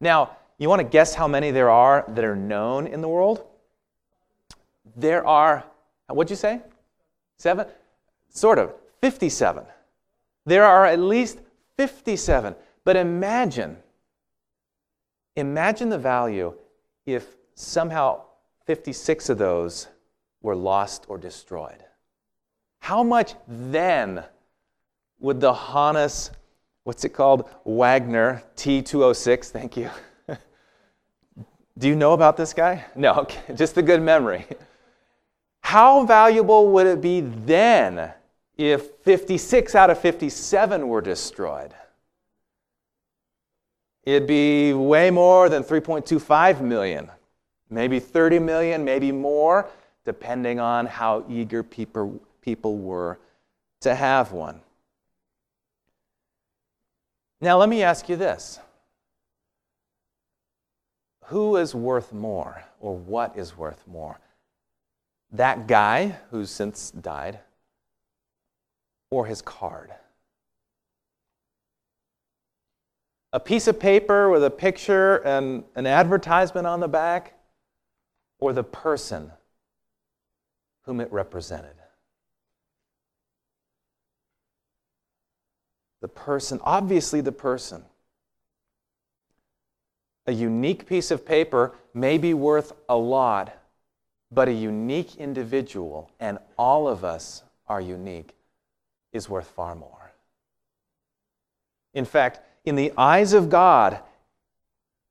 Now, 0.01 0.37
you 0.59 0.69
want 0.69 0.81
to 0.81 0.89
guess 0.89 1.15
how 1.15 1.29
many 1.29 1.53
there 1.53 1.71
are 1.71 2.05
that 2.09 2.25
are 2.25 2.35
known 2.35 2.89
in 2.89 3.01
the 3.01 3.09
world? 3.09 3.47
There 4.97 5.27
are, 5.27 5.65
what'd 6.09 6.31
you 6.31 6.37
say? 6.37 6.61
Seven? 7.39 7.67
Sort 8.31 8.59
of, 8.59 8.75
57. 9.01 9.65
There 10.47 10.65
are 10.65 10.87
at 10.87 10.99
least 10.99 11.39
57. 11.77 12.55
But 12.85 12.97
imagine, 12.97 13.77
imagine 15.37 15.89
the 15.89 15.99
value 15.99 16.55
if 17.07 17.37
somehow 17.55 18.23
56 18.67 19.31
of 19.31 19.39
those 19.39 19.89
were 20.43 20.57
lost 20.57 21.07
or 21.09 21.19
destroyed. 21.19 21.85
How 22.81 23.03
much 23.03 23.35
then 23.49 24.25
would 25.19 25.41
the 25.41 25.53
Honus, 25.53 26.31
what's 26.85 27.05
it 27.05 27.11
called? 27.11 27.49
Wagner 27.65 28.43
T206, 28.57 29.51
thank 29.51 29.77
you. 29.77 29.91
Do 31.79 31.89
you 31.89 31.97
know 31.97 32.13
about 32.13 32.37
this 32.37 32.53
guy? 32.53 32.85
No, 32.95 33.15
okay, 33.15 33.41
just 33.55 33.79
a 33.79 33.83
good 33.83 34.03
memory. 34.03 34.45
How 35.65 36.05
valuable 36.05 36.69
would 36.73 36.87
it 36.87 37.01
be 37.01 37.23
then 37.23 38.13
if 38.59 38.91
56 39.03 39.75
out 39.75 39.89
of 39.89 39.99
57 39.99 40.87
were 40.87 41.01
destroyed? 41.01 41.73
It'd 44.03 44.29
be 44.29 44.75
way 44.75 45.11
more 45.11 45.49
than 45.49 45.65
3.25 45.65 46.61
million, 46.61 47.11
maybe 47.71 47.99
30 47.99 48.41
million, 48.41 48.85
maybe 48.85 49.11
more, 49.11 49.67
depending 50.05 50.61
on 50.61 50.85
how 50.85 51.25
eager 51.31 51.63
people, 51.63 52.21
people 52.43 52.77
were 52.77 53.19
to 53.81 53.95
have 53.95 54.33
one. 54.33 54.61
Now, 57.41 57.57
let 57.57 57.71
me 57.71 57.83
ask 57.83 58.11
you 58.11 58.17
this 58.17 58.61
Who 61.25 61.57
is 61.57 61.75
worth 61.75 62.13
more, 62.13 62.63
or 62.81 62.95
what 62.95 63.39
is 63.39 63.57
worth 63.57 63.83
more? 63.89 64.21
That 65.35 65.67
guy 65.67 66.17
who's 66.31 66.51
since 66.51 66.91
died 66.91 67.41
or 69.11 69.27
his 69.27 69.43
card. 69.43 69.93
A 73.33 73.41
piece 73.41 73.67
of 73.67 73.81
paper 73.81 74.31
with 74.31 74.45
a 74.45 74.51
picture 74.51 75.17
and 75.17 75.65
an 75.75 75.87
advertisement 75.87 76.69
on 76.69 76.79
the 76.79 76.89
back, 76.89 77.35
or 78.39 78.53
the 78.53 78.63
person 78.63 79.33
whom 80.83 81.01
it 81.01 81.13
represented? 81.13 81.75
The 86.01 86.09
person, 86.09 86.61
obviously, 86.63 87.21
the 87.21 87.33
person. 87.33 87.83
A 90.27 90.33
unique 90.33 90.87
piece 90.87 91.11
of 91.11 91.27
paper 91.27 91.75
may 91.93 92.19
be 92.19 92.35
worth 92.35 92.73
a 92.89 92.97
lot, 92.97 93.57
but 94.35 94.49
a 94.49 94.53
unique 94.53 95.17
individual, 95.17 96.11
and 96.19 96.39
all 96.59 96.89
of 96.89 97.05
us 97.05 97.45
are 97.69 97.81
unique, 97.81 98.35
is 99.13 99.29
worth 99.29 99.47
far 99.47 99.75
more. 99.75 100.13
In 101.95 102.05
fact, 102.05 102.41
in 102.65 102.75
the 102.75 102.93
eyes 102.97 103.33
of 103.33 103.49
God, 103.49 104.01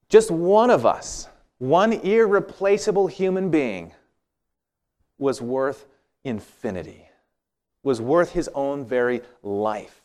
just 0.09 0.29
one 0.29 0.69
of 0.69 0.85
us, 0.85 1.29
one 1.57 1.93
irreplaceable 1.93 3.07
human 3.07 3.49
being, 3.49 3.93
was 5.17 5.41
worth 5.41 5.85
infinity, 6.23 7.07
was 7.83 8.01
worth 8.01 8.33
his 8.33 8.49
own 8.53 8.85
very 8.85 9.21
life. 9.41 10.01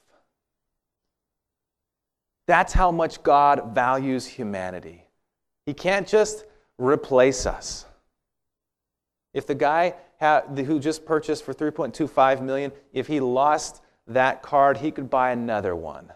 That's 2.47 2.73
how 2.73 2.93
much 2.93 3.23
God 3.23 3.75
values 3.75 4.27
humanity. 4.27 5.05
He 5.67 5.75
can't 5.75 6.07
just 6.07 6.45
replace 6.79 7.45
us. 7.45 7.85
If 9.33 9.47
the 9.47 9.55
guy 9.55 9.95
who 10.21 10.81
just 10.81 11.05
purchased 11.05 11.45
for 11.45 11.55
3.25 11.55 12.43
million, 12.43 12.73
if 12.93 13.07
he 13.07 13.21
lost 13.21 13.83
that 14.07 14.43
card, 14.43 14.79
he 14.79 14.91
could 14.91 15.11
buy 15.11 15.31
another 15.31 15.77
one 15.77 16.13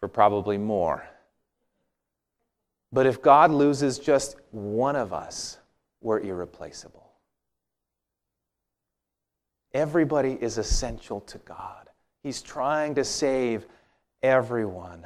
for 0.00 0.08
probably 0.08 0.58
more. 0.58 1.08
But 2.92 3.06
if 3.06 3.22
God 3.22 3.50
loses 3.50 3.98
just 3.98 4.36
one 4.50 4.96
of 4.96 5.12
us, 5.12 5.58
we're 6.00 6.20
irreplaceable. 6.20 7.10
Everybody 9.72 10.38
is 10.40 10.58
essential 10.58 11.20
to 11.22 11.38
God. 11.38 11.88
He's 12.22 12.40
trying 12.40 12.94
to 12.94 13.04
save 13.04 13.66
everyone. 14.22 15.04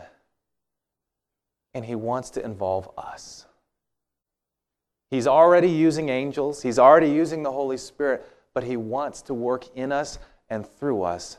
And 1.72 1.85
He 1.85 1.94
wants 1.94 2.31
to 2.31 2.44
involve 2.44 2.90
us. 2.98 3.46
He's 5.11 5.27
already 5.27 5.71
using 5.71 6.09
angels, 6.09 6.62
He's 6.62 6.79
already 6.79 7.11
using 7.11 7.42
the 7.42 7.53
Holy 7.53 7.77
Spirit, 7.77 8.27
but 8.55 8.64
He 8.64 8.77
wants 8.77 9.23
to 9.23 9.35
work 9.35 9.64
in 9.77 9.92
us 9.92 10.18
and 10.51 10.66
through 10.66 11.03
us 11.03 11.38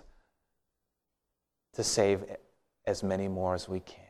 to 1.74 1.84
save 1.84 2.24
as 2.86 3.04
many 3.04 3.28
more 3.28 3.54
as 3.54 3.70
we 3.70 3.80
can. 3.80 4.06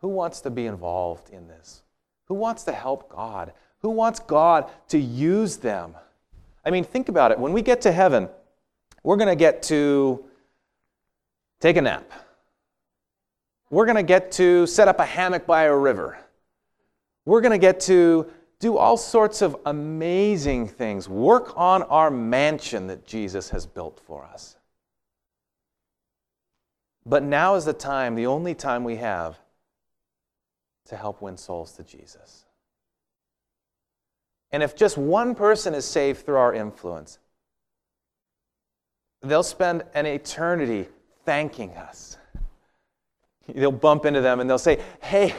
Who 0.00 0.08
wants 0.08 0.40
to 0.42 0.50
be 0.50 0.66
involved 0.66 1.30
in 1.30 1.46
this? 1.46 1.82
Who 2.26 2.34
wants 2.34 2.64
to 2.64 2.72
help 2.72 3.08
God? 3.08 3.52
Who 3.82 3.90
wants 3.90 4.20
God 4.20 4.70
to 4.88 4.98
use 4.98 5.58
them? 5.58 5.94
I 6.64 6.70
mean, 6.70 6.84
think 6.84 7.08
about 7.08 7.32
it. 7.32 7.38
When 7.38 7.52
we 7.52 7.62
get 7.62 7.80
to 7.82 7.92
heaven, 7.92 8.28
we're 9.02 9.16
going 9.16 9.28
to 9.28 9.36
get 9.36 9.62
to 9.64 10.24
take 11.60 11.76
a 11.76 11.82
nap. 11.82 12.10
We're 13.70 13.86
going 13.86 13.96
to 13.96 14.02
get 14.02 14.32
to 14.32 14.66
set 14.66 14.88
up 14.88 15.00
a 15.00 15.04
hammock 15.04 15.46
by 15.46 15.64
a 15.64 15.74
river. 15.74 16.18
We're 17.24 17.40
going 17.40 17.52
to 17.52 17.58
get 17.58 17.80
to 17.80 18.30
do 18.58 18.76
all 18.76 18.96
sorts 18.96 19.42
of 19.42 19.56
amazing 19.66 20.68
things, 20.68 21.08
work 21.08 21.56
on 21.56 21.82
our 21.84 22.10
mansion 22.10 22.86
that 22.88 23.06
Jesus 23.06 23.50
has 23.50 23.66
built 23.66 24.00
for 24.06 24.24
us. 24.24 24.56
But 27.06 27.22
now 27.22 27.54
is 27.54 27.64
the 27.64 27.72
time, 27.72 28.14
the 28.14 28.26
only 28.26 28.54
time 28.54 28.84
we 28.84 28.96
have, 28.96 29.38
to 30.86 30.96
help 30.96 31.22
win 31.22 31.36
souls 31.36 31.72
to 31.72 31.82
Jesus. 31.82 32.44
And 34.52 34.62
if 34.62 34.76
just 34.76 34.98
one 34.98 35.34
person 35.34 35.74
is 35.74 35.84
saved 35.84 36.26
through 36.26 36.36
our 36.36 36.52
influence, 36.52 37.18
they'll 39.22 39.42
spend 39.42 39.84
an 39.94 40.06
eternity 40.06 40.88
thanking 41.24 41.70
us. 41.70 42.18
They'll 43.48 43.72
bump 43.72 44.04
into 44.04 44.20
them 44.20 44.40
and 44.40 44.50
they'll 44.50 44.58
say, 44.58 44.80
Hey, 45.00 45.34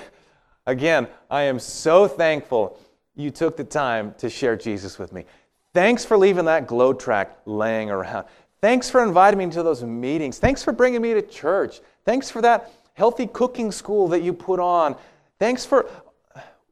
again, 0.65 1.07
I 1.29 1.43
am 1.43 1.59
so 1.59 2.07
thankful 2.07 2.79
you 3.15 3.31
took 3.31 3.57
the 3.57 3.63
time 3.63 4.13
to 4.17 4.29
share 4.29 4.55
Jesus 4.55 4.97
with 4.97 5.13
me. 5.13 5.25
Thanks 5.73 6.03
for 6.03 6.17
leaving 6.17 6.45
that 6.45 6.67
glow 6.67 6.93
track 6.93 7.37
laying 7.45 7.89
around. 7.89 8.25
Thanks 8.61 8.89
for 8.89 9.03
inviting 9.03 9.39
me 9.39 9.49
to 9.51 9.63
those 9.63 9.83
meetings. 9.83 10.37
Thanks 10.37 10.63
for 10.63 10.71
bringing 10.71 11.01
me 11.01 11.13
to 11.13 11.21
church. 11.21 11.81
Thanks 12.05 12.29
for 12.29 12.41
that 12.41 12.71
healthy 12.93 13.27
cooking 13.27 13.71
school 13.71 14.07
that 14.09 14.21
you 14.21 14.33
put 14.33 14.59
on. 14.59 14.95
Thanks 15.39 15.65
for 15.65 15.89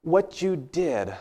what 0.01 0.41
you 0.41 0.55
did. 0.55 1.13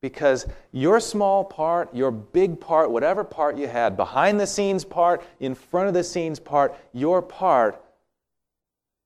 Because 0.00 0.46
your 0.72 0.98
small 0.98 1.44
part, 1.44 1.94
your 1.94 2.10
big 2.10 2.58
part, 2.58 2.90
whatever 2.90 3.22
part 3.22 3.58
you 3.58 3.68
had, 3.68 3.96
behind 3.96 4.40
the 4.40 4.46
scenes 4.46 4.84
part, 4.84 5.22
in 5.40 5.54
front 5.54 5.88
of 5.88 5.94
the 5.94 6.02
scenes 6.02 6.40
part, 6.40 6.74
your 6.92 7.20
part 7.20 7.84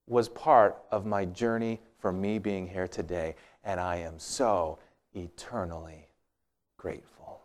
was 0.06 0.28
part 0.28 0.78
of 0.90 1.04
my 1.04 1.24
journey 1.24 1.80
for 2.04 2.12
me 2.12 2.38
being 2.38 2.66
here 2.66 2.86
today. 2.86 3.34
And 3.64 3.80
I 3.80 3.96
am 3.96 4.18
so 4.18 4.78
eternally 5.14 6.06
grateful. 6.76 7.40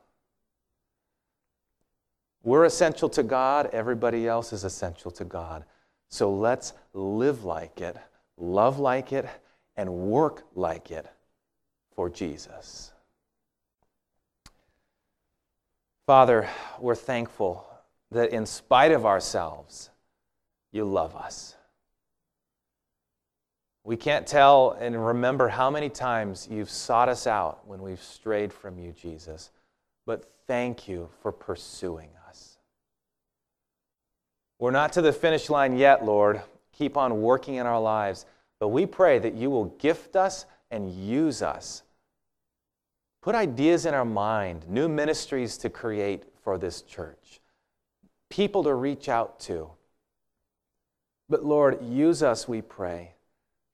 We're 2.44 2.66
essential 2.66 3.08
to 3.08 3.24
God, 3.24 3.70
everybody 3.72 4.28
else 4.28 4.52
is 4.52 4.66
essential 4.66 5.12
to 5.12 5.24
God. 5.24 5.64
So 6.10 6.30
let's 6.30 6.74
live 6.94 7.46
like 7.46 7.80
it, 7.80 7.96
love 8.36 8.80
like 8.80 9.14
it, 9.14 9.30
and 9.78 9.90
work 9.90 10.44
like 10.56 10.92
it 10.92 11.08
for 11.96 12.10
Jesus. 12.10 12.92
Father, 16.06 16.50
we're 16.82 16.96
thankful 16.96 17.66
that 18.12 18.32
in 18.32 18.46
spite 18.46 18.92
of 18.92 19.06
ourselves, 19.06 19.90
you 20.74 20.84
love 20.84 21.16
us. 21.16 21.56
We 23.90 23.98
can't 23.98 24.28
tell 24.28 24.78
and 24.80 25.04
remember 25.04 25.48
how 25.48 25.72
many 25.72 25.90
times 25.90 26.48
you've 26.48 26.70
sought 26.70 27.10
us 27.10 27.26
out 27.26 27.68
when 27.68 27.82
we've 27.82 28.00
strayed 28.00 28.54
from 28.54 28.78
you, 28.78 28.92
Jesus. 28.92 29.50
But 30.06 30.32
thank 30.46 30.88
you 30.88 31.10
for 31.24 31.32
pursuing 31.32 32.12
us. 32.28 32.60
We're 34.60 34.70
not 34.70 34.94
to 34.94 35.02
the 35.02 35.12
finish 35.12 35.50
line 35.50 35.76
yet, 35.76 36.06
Lord. 36.06 36.40
Keep 36.72 36.98
on 36.98 37.24
working 37.24 37.56
in 37.56 37.66
our 37.66 37.82
lives. 37.82 38.28
But 38.60 38.68
we 38.68 38.86
pray 38.86 39.18
that 39.18 39.34
you 39.34 39.50
will 39.50 39.66
gift 39.66 40.16
us 40.16 40.46
and 40.70 40.92
use 40.92 41.42
us. 41.42 41.82
Put 43.24 43.34
ideas 43.34 43.88
in 43.88 43.96
our 43.96 44.06
mind, 44.06 44.70
new 44.70 44.88
ministries 44.88 45.58
to 45.58 45.70
create 45.72 46.26
for 46.44 46.60
this 46.60 46.84
church, 46.84 47.42
people 48.30 48.64
to 48.66 48.74
reach 48.76 49.10
out 49.10 49.40
to. 49.40 49.72
But 51.28 51.44
Lord, 51.44 51.84
use 51.84 52.22
us, 52.22 52.48
we 52.48 52.62
pray. 52.62 53.16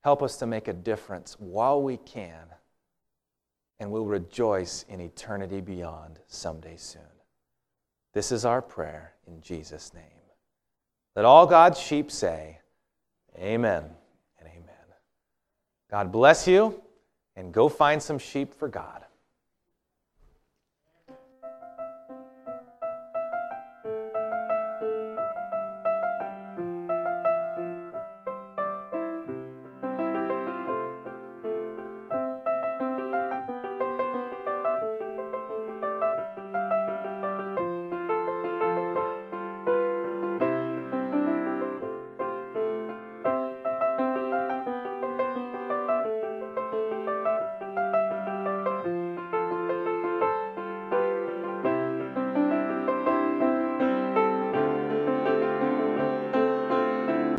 Help 0.06 0.22
us 0.22 0.38
to 0.38 0.46
make 0.46 0.68
a 0.68 0.74
difference 0.74 1.36
while 1.39 1.82
we 1.82 1.98
can, 1.98 2.46
and 3.80 3.89
we'll 3.89 4.06
rejoice 4.06 4.86
in 4.88 5.02
eternity 5.02 5.62
beyond 5.62 6.20
someday 6.28 6.76
soon. 6.78 7.02
This 8.13 8.32
is 8.32 8.46
our 8.46 8.62
prayer 8.62 9.13
in 9.26 9.41
Jesus' 9.41 9.96
name. 9.96 10.04
Let 11.15 11.26
all 11.26 11.48
God's 11.48 11.80
sheep 11.80 12.12
say, 12.12 12.60
Amen 13.36 13.84
and 14.38 14.48
amen. 14.48 14.86
God 15.89 16.12
bless 16.12 16.48
you, 16.48 16.84
and 17.36 17.52
go 17.52 17.68
find 17.68 18.00
some 18.00 18.20
sheep 18.20 18.54
for 18.54 18.68
God. 18.68 19.05